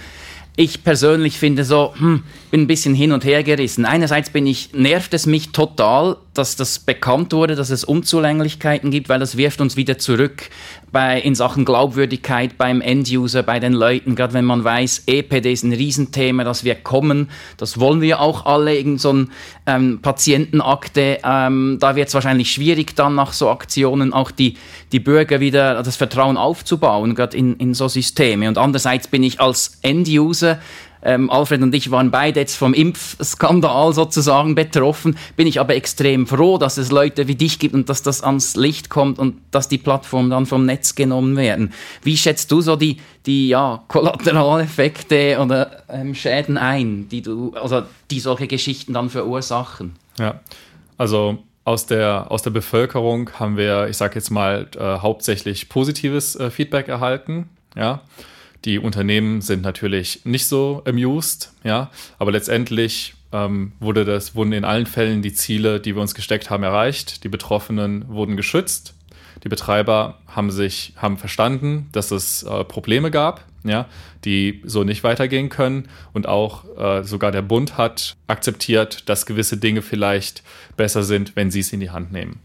[0.56, 3.86] ich persönlich finde so, hm, bin ein bisschen hin und her gerissen.
[3.86, 9.10] Einerseits bin ich, nervt es mich total, dass das bekannt wurde, dass es Unzulänglichkeiten gibt,
[9.10, 10.50] weil das wirft uns wieder zurück
[10.92, 15.64] bei, in Sachen Glaubwürdigkeit beim Enduser, bei den Leuten, gerade wenn man weiß, EPD ist
[15.64, 19.32] ein Riesenthema, dass wir kommen, das wollen wir auch alle, irgend so ein
[19.66, 24.56] ähm, Patientenakte, ähm, da wird es wahrscheinlich schwierig dann nach so Aktionen auch die,
[24.94, 28.48] die Bürger wieder das Vertrauen aufzubauen, gerade in, in so Systeme.
[28.48, 30.60] Und andererseits bin ich als Enduser
[31.04, 35.18] ähm, Alfred und ich waren beide jetzt vom Impfskandal sozusagen betroffen.
[35.36, 38.56] Bin ich aber extrem froh, dass es Leute wie dich gibt und dass das ans
[38.56, 41.74] Licht kommt und dass die Plattformen dann vom Netz genommen werden.
[42.04, 47.84] Wie schätzt du so die, die ja, Kollateraleffekte oder ähm, Schäden ein, die du, also
[48.10, 49.96] die solche Geschichten dann verursachen?
[50.20, 50.40] Ja,
[50.98, 56.36] also aus der, aus der Bevölkerung haben wir, ich sage jetzt mal, äh, hauptsächlich positives
[56.36, 57.50] äh, Feedback erhalten.
[57.76, 58.02] Ja,
[58.66, 61.90] die Unternehmen sind natürlich nicht so amused, ja,
[62.20, 66.50] aber letztendlich ähm, wurde das, wurden in allen Fällen die Ziele, die wir uns gesteckt
[66.50, 67.24] haben, erreicht.
[67.24, 68.94] Die Betroffenen wurden geschützt.
[69.44, 73.88] Die Betreiber haben sich, haben verstanden, dass es äh, Probleme gab, ja,
[74.24, 75.88] die so nicht weitergehen können.
[76.14, 80.44] Und auch äh, sogar der Bund hat akzeptiert, dass gewisse Dinge vielleicht
[80.78, 82.40] besser sind, wenn sie es in die Hand nehmen.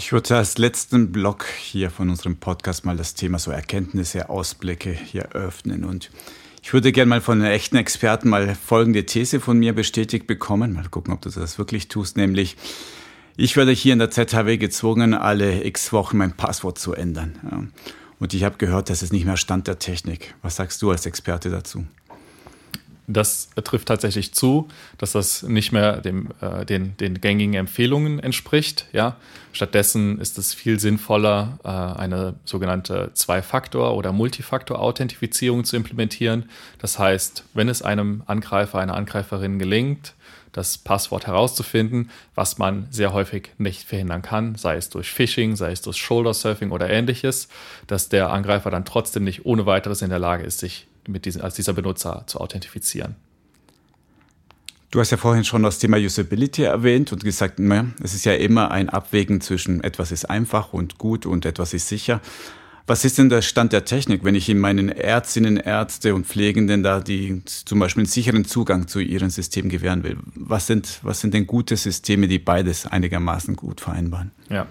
[0.00, 4.92] Ich würde als letzten Block hier von unserem Podcast mal das Thema so Erkenntnisse, Ausblicke
[4.92, 5.84] hier öffnen.
[5.84, 6.12] Und
[6.62, 10.72] ich würde gerne mal von einem echten Experten mal folgende These von mir bestätigt bekommen.
[10.72, 12.16] Mal gucken, ob du das wirklich tust.
[12.16, 12.56] Nämlich,
[13.36, 17.72] ich werde hier in der ZHW gezwungen, alle x Wochen mein Passwort zu ändern.
[18.20, 20.36] Und ich habe gehört, das ist nicht mehr Stand der Technik.
[20.42, 21.84] Was sagst du als Experte dazu?
[23.10, 28.86] Das trifft tatsächlich zu, dass das nicht mehr dem, äh, den, den gängigen Empfehlungen entspricht.
[28.92, 29.16] Ja?
[29.52, 36.50] Stattdessen ist es viel sinnvoller, äh, eine sogenannte Zwei-Faktor- oder Multifaktor-Authentifizierung zu implementieren.
[36.78, 40.14] Das heißt, wenn es einem Angreifer, einer Angreiferin gelingt,
[40.52, 45.72] das Passwort herauszufinden, was man sehr häufig nicht verhindern kann, sei es durch Phishing, sei
[45.72, 47.48] es durch Shoulder Surfing oder ähnliches,
[47.86, 51.42] dass der Angreifer dann trotzdem nicht ohne weiteres in der Lage ist, sich mit diesem,
[51.42, 53.16] als dieser Benutzer zu authentifizieren.
[54.90, 58.70] Du hast ja vorhin schon das Thema Usability erwähnt und gesagt, es ist ja immer
[58.70, 62.22] ein Abwägen zwischen etwas ist einfach und gut und etwas ist sicher.
[62.86, 66.82] Was ist denn der Stand der Technik, wenn ich in meinen Ärztinnen, Ärzte und Pflegenden
[66.82, 70.16] da die zum Beispiel einen sicheren Zugang zu ihrem System gewähren will?
[70.34, 74.30] Was sind, was sind denn gute Systeme, die beides einigermaßen gut vereinbaren?
[74.48, 74.66] Ja,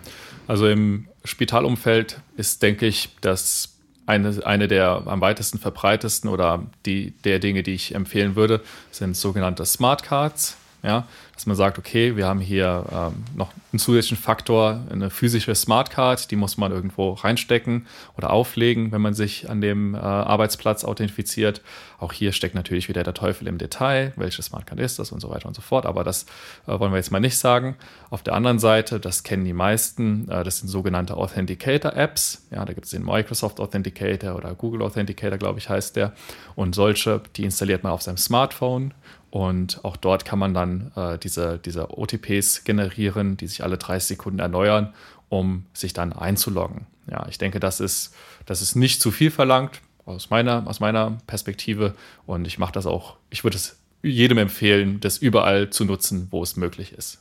[0.47, 3.76] also im Spitalumfeld ist, denke ich, das
[4.07, 9.15] eine, eine der am weitesten verbreitesten oder die, der Dinge, die ich empfehlen würde, sind
[9.15, 10.57] sogenannte Smart Cards.
[10.83, 15.55] Ja, dass man sagt, okay, wir haben hier ähm, noch einen zusätzlichen Faktor, eine physische
[15.55, 20.83] Smartcard, die muss man irgendwo reinstecken oder auflegen, wenn man sich an dem äh, Arbeitsplatz
[20.83, 21.61] authentifiziert.
[21.99, 25.31] Auch hier steckt natürlich wieder der Teufel im Detail, welche Smartcard ist das und so
[25.31, 26.27] weiter und so fort, aber das
[26.67, 27.75] äh, wollen wir jetzt mal nicht sagen.
[28.11, 32.47] Auf der anderen Seite, das kennen die meisten, äh, das sind sogenannte Authenticator-Apps.
[32.51, 36.13] Ja, da gibt es den Microsoft Authenticator oder Google Authenticator, glaube ich, heißt der.
[36.55, 38.93] Und solche, die installiert man auf seinem Smartphone
[39.37, 44.07] und auch dort kann man dann äh, diese, diese OTPs generieren, die sich alle 30
[44.07, 44.95] Sekunden erneuern,
[45.29, 46.87] um sich dann einzuloggen.
[47.07, 48.15] Ja, ich denke, das ist,
[48.47, 51.93] das ist nicht zu viel verlangt aus meiner, aus meiner Perspektive.
[52.25, 56.41] Und ich mache das auch, ich würde es jedem empfehlen, das überall zu nutzen, wo
[56.41, 57.19] es möglich ist.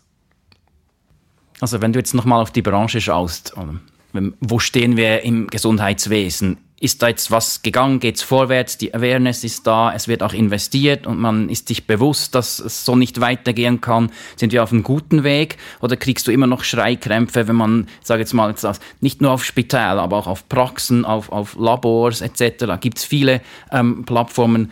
[1.60, 6.56] Also wenn du jetzt nochmal auf die Branche schaust, ähm, wo stehen wir im Gesundheitswesen?
[6.78, 11.06] Ist da jetzt was gegangen, geht's vorwärts, die Awareness ist da, es wird auch investiert
[11.06, 14.12] und man ist sich bewusst, dass es so nicht weitergehen kann.
[14.36, 18.20] Sind wir auf einem guten Weg oder kriegst du immer noch Schreikrämpfe, wenn man, sage
[18.20, 18.54] jetzt mal,
[19.00, 22.66] nicht nur auf Spital, aber auch auf Praxen, auf, auf Labors etc.
[22.80, 23.40] Gibt es viele
[23.72, 24.70] ähm, Plattformen.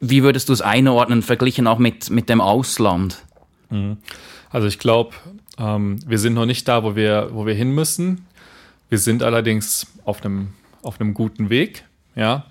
[0.00, 3.22] Wie würdest du es einordnen, verglichen auch mit, mit dem Ausland?
[3.68, 3.98] Mhm.
[4.48, 5.14] Also ich glaube,
[5.58, 8.26] ähm, wir sind noch nicht da, wo wir, wo wir hin müssen.
[8.88, 10.48] Wir sind allerdings auf einem
[10.84, 11.84] auf einem guten Weg.
[12.14, 12.46] Ja.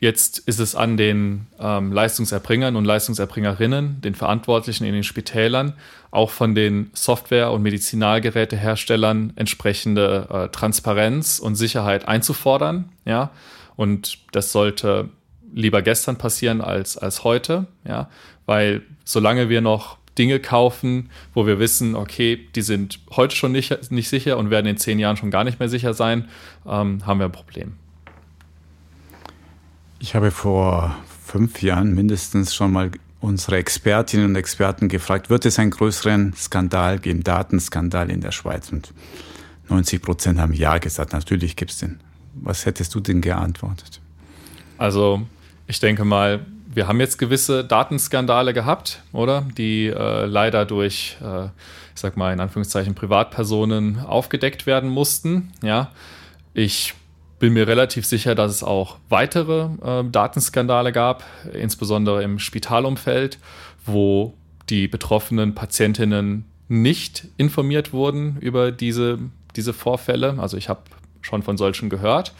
[0.00, 5.74] Jetzt ist es an den ähm, Leistungserbringern und Leistungserbringerinnen, den Verantwortlichen in den Spitälern,
[6.10, 12.90] auch von den Software- und Medizinalgeräteherstellern entsprechende äh, Transparenz und Sicherheit einzufordern.
[13.04, 13.30] Ja.
[13.76, 15.08] Und das sollte
[15.54, 18.08] lieber gestern passieren als, als heute, ja,
[18.46, 23.90] weil solange wir noch Dinge kaufen, wo wir wissen, okay, die sind heute schon nicht,
[23.90, 26.28] nicht sicher und werden in zehn Jahren schon gar nicht mehr sicher sein,
[26.66, 27.74] ähm, haben wir ein Problem.
[29.98, 32.90] Ich habe vor fünf Jahren mindestens schon mal
[33.20, 38.70] unsere Expertinnen und Experten gefragt, wird es einen größeren Skandal geben, Datenskandal in der Schweiz?
[38.72, 38.92] Und
[39.68, 42.00] 90 Prozent haben Ja gesagt, natürlich gibt es den.
[42.34, 44.00] Was hättest du denn geantwortet?
[44.76, 45.22] Also
[45.66, 46.44] ich denke mal,
[46.74, 49.46] wir haben jetzt gewisse Datenskandale gehabt, oder?
[49.56, 55.52] Die äh, leider durch, äh, ich sag mal in Anführungszeichen, Privatpersonen aufgedeckt werden mussten.
[55.62, 55.90] Ja,
[56.54, 56.94] ich
[57.38, 63.38] bin mir relativ sicher, dass es auch weitere äh, Datenskandale gab, insbesondere im Spitalumfeld,
[63.84, 64.34] wo
[64.70, 69.18] die betroffenen Patientinnen nicht informiert wurden über diese,
[69.56, 70.36] diese Vorfälle.
[70.38, 70.82] Also ich habe
[71.20, 72.32] schon von solchen gehört.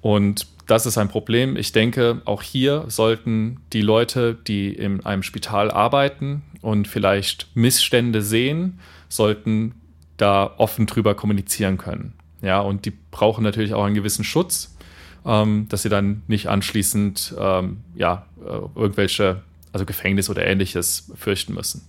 [0.00, 1.56] Und das ist ein Problem.
[1.56, 8.22] Ich denke, auch hier sollten die Leute, die in einem Spital arbeiten und vielleicht Missstände
[8.22, 9.74] sehen, sollten
[10.16, 12.12] da offen drüber kommunizieren können.
[12.40, 14.76] Ja, und die brauchen natürlich auch einen gewissen Schutz,
[15.26, 19.42] ähm, dass sie dann nicht anschließend ähm, ja, äh, irgendwelche,
[19.72, 21.82] also Gefängnis oder ähnliches fürchten müssen.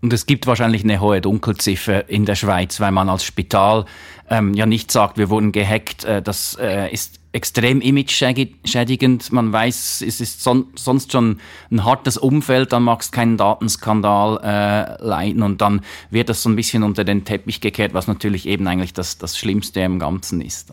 [0.00, 3.84] Und es gibt wahrscheinlich eine hohe Dunkelziffer in der Schweiz, weil man als Spital
[4.30, 6.04] ähm, ja nicht sagt, wir wurden gehackt.
[6.04, 9.32] Äh, das äh, ist extrem image-schädigend.
[9.32, 15.02] Man weiß, es ist son sonst schon ein hartes Umfeld, dann magst keinen Datenskandal äh,
[15.02, 15.80] leiten und dann
[16.10, 19.38] wird das so ein bisschen unter den Teppich gekehrt, was natürlich eben eigentlich das, das
[19.38, 20.72] Schlimmste im Ganzen ist.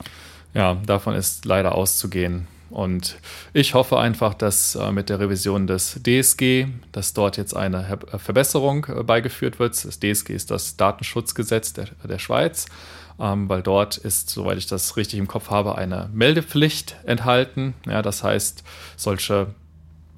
[0.54, 2.48] Ja, davon ist leider auszugehen.
[2.70, 3.18] Und
[3.54, 8.86] ich hoffe einfach, dass äh, mit der Revision des DSG, dass dort jetzt eine Verbesserung
[8.86, 9.74] äh, beigeführt wird.
[9.84, 12.68] Das DSG ist das Datenschutzgesetz der, der Schweiz,
[13.20, 17.74] ähm, weil dort ist, soweit ich das richtig im Kopf habe, eine Meldepflicht enthalten.
[17.86, 18.64] Ja, das heißt,
[18.96, 19.48] solche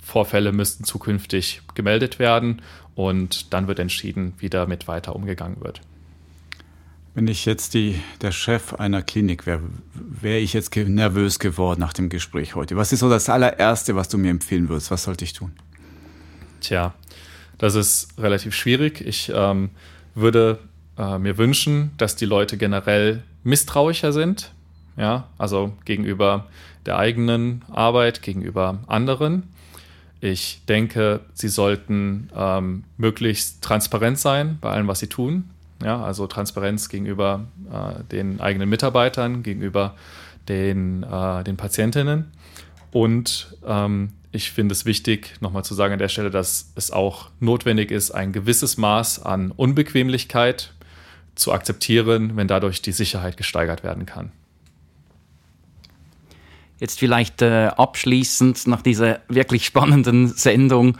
[0.01, 2.61] Vorfälle müssten zukünftig gemeldet werden
[2.95, 5.81] und dann wird entschieden, wie damit weiter umgegangen wird.
[7.13, 9.61] Wenn ich jetzt die, der Chef einer Klinik wäre,
[9.93, 12.77] wäre ich jetzt nervös geworden nach dem Gespräch heute.
[12.77, 14.91] Was ist so das allererste, was du mir empfehlen würdest?
[14.91, 15.51] Was sollte ich tun?
[16.61, 16.93] Tja,
[17.57, 19.01] das ist relativ schwierig.
[19.01, 19.71] Ich ähm,
[20.15, 20.59] würde
[21.01, 24.51] äh, mir wünschen, dass die Leute generell misstrauischer sind.
[24.97, 26.47] Ja, also gegenüber
[26.85, 29.43] der eigenen Arbeit, gegenüber anderen.
[30.19, 35.49] Ich denke, sie sollten ähm, möglichst transparent sein bei allem, was sie tun.
[35.83, 39.95] Ja, also Transparenz gegenüber äh, den eigenen Mitarbeitern, gegenüber
[40.47, 42.31] den, äh, den Patientinnen.
[42.91, 47.29] Und ähm, ich finde es wichtig, nochmal zu sagen an der Stelle, dass es auch
[47.39, 50.73] notwendig ist, ein gewisses Maß an Unbequemlichkeit
[51.41, 54.31] zu akzeptieren, wenn dadurch die Sicherheit gesteigert werden kann.
[56.79, 60.97] Jetzt vielleicht äh, abschließend nach dieser wirklich spannenden Sendung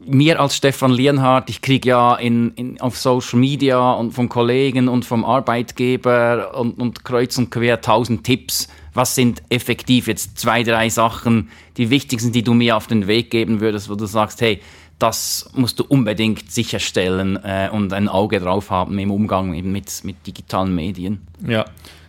[0.00, 4.88] mir als Stefan Lienhardt, ich kriege ja in, in, auf Social Media und von Kollegen
[4.88, 8.68] und vom Arbeitgeber und, und kreuz und quer tausend Tipps.
[8.94, 13.30] Was sind effektiv jetzt zwei, drei Sachen, die wichtigsten, die du mir auf den Weg
[13.30, 14.60] geben würdest, wo du sagst, hey,
[14.98, 20.04] das musst du unbedingt sicherstellen äh, und ein Auge drauf haben im Umgang eben mit,
[20.04, 21.26] mit digitalen Medien?
[21.46, 21.64] Ja,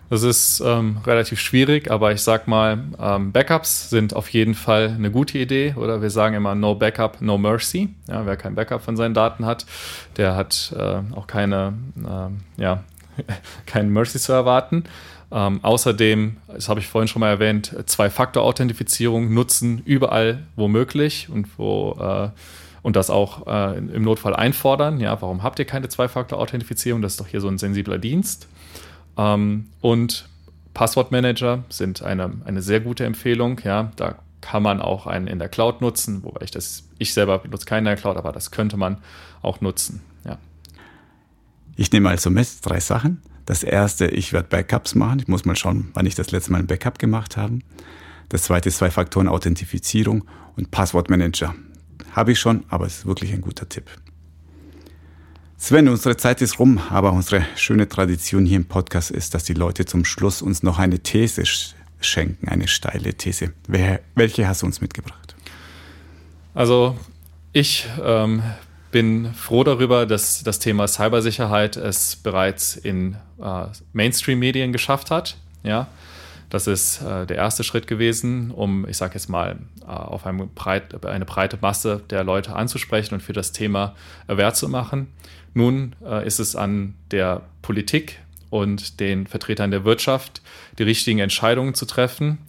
[0.09, 4.95] das ist ähm, relativ schwierig, aber ich sag mal, ähm, Backups sind auf jeden Fall
[4.97, 5.75] eine gute Idee.
[5.75, 7.89] Oder wir sagen immer No Backup, No Mercy.
[8.07, 9.67] Ja, wer kein Backup von seinen Daten hat,
[10.17, 12.83] der hat äh, auch keine, äh, ja,
[13.67, 14.85] keinen Mercy zu erwarten.
[15.31, 21.95] Ähm, außerdem, das habe ich vorhin schon mal erwähnt, Zwei-Faktor-Authentifizierung nutzen überall womöglich und wo
[22.01, 22.29] äh,
[22.81, 24.99] und das auch äh, im Notfall einfordern.
[24.99, 27.01] Ja, warum habt ihr keine Zwei-Faktor-Authentifizierung?
[27.01, 28.47] Das ist doch hier so ein sensibler Dienst.
[29.17, 30.29] Ähm, und
[30.73, 33.59] Passwortmanager sind eine, eine sehr gute Empfehlung.
[33.63, 37.39] Ja, da kann man auch einen in der Cloud nutzen, wobei ich das, ich selber
[37.39, 38.97] benutze keinen in der Cloud, aber das könnte man
[39.41, 40.01] auch nutzen.
[40.25, 40.37] Ja.
[41.75, 43.21] Ich nehme also mit drei Sachen.
[43.45, 45.19] Das erste, ich werde Backups machen.
[45.19, 47.59] Ich muss mal schauen, wann ich das letzte Mal ein Backup gemacht habe.
[48.29, 50.23] Das zweite ist zwei Faktoren Authentifizierung
[50.55, 51.55] und Passwortmanager.
[52.11, 53.85] Habe ich schon, aber es ist wirklich ein guter Tipp.
[55.57, 59.53] Sven, unsere Zeit ist rum, aber unsere schöne Tradition hier im Podcast ist, dass die
[59.53, 61.43] Leute zum Schluss uns noch eine These
[61.99, 63.53] schenken, eine steile These.
[64.15, 65.35] welche hast du uns mitgebracht?
[66.53, 66.97] Also
[67.51, 68.41] ich ähm,
[68.91, 75.37] bin froh darüber, dass das Thema Cybersicherheit es bereits in äh, Mainstream-Medien geschafft hat.
[75.63, 75.87] Ja,
[76.49, 80.45] das ist äh, der erste Schritt gewesen, um, ich sage jetzt mal, äh, auf eine,
[80.47, 83.95] breit, eine, breite Masse der Leute anzusprechen und für das Thema
[84.27, 85.07] Wert zu machen.
[85.53, 88.19] Nun äh, ist es an der Politik
[88.49, 90.41] und den Vertretern der Wirtschaft,
[90.77, 92.39] die richtigen Entscheidungen zu treffen,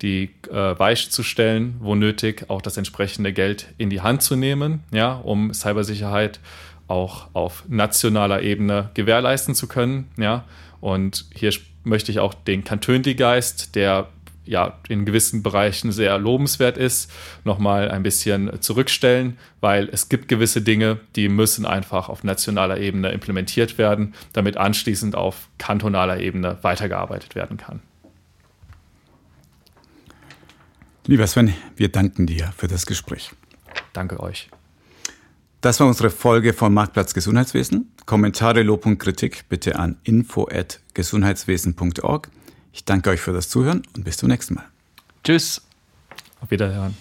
[0.00, 4.36] die äh, weich zu stellen, wo nötig, auch das entsprechende Geld in die Hand zu
[4.36, 6.40] nehmen, ja, um Cybersicherheit
[6.88, 10.08] auch auf nationaler Ebene gewährleisten zu können.
[10.16, 10.44] Ja.
[10.80, 11.52] Und hier
[11.84, 14.08] möchte ich auch den Kantönli-Geist, der
[14.44, 17.10] ja in gewissen Bereichen sehr lobenswert ist,
[17.44, 23.10] nochmal ein bisschen zurückstellen, weil es gibt gewisse Dinge, die müssen einfach auf nationaler Ebene
[23.10, 27.80] implementiert werden, damit anschließend auf kantonaler Ebene weitergearbeitet werden kann.
[31.06, 33.30] Lieber Sven, wir danken dir für das Gespräch.
[33.92, 34.48] Danke euch.
[35.60, 37.92] Das war unsere Folge von Marktplatz Gesundheitswesen.
[38.10, 42.28] Kommentare, Lob und Kritik bitte an info@gesundheitswesen.org.
[42.72, 44.64] Ich danke euch für das Zuhören und bis zum nächsten Mal.
[45.22, 45.62] Tschüss.
[46.40, 46.96] Auf Wiederhören.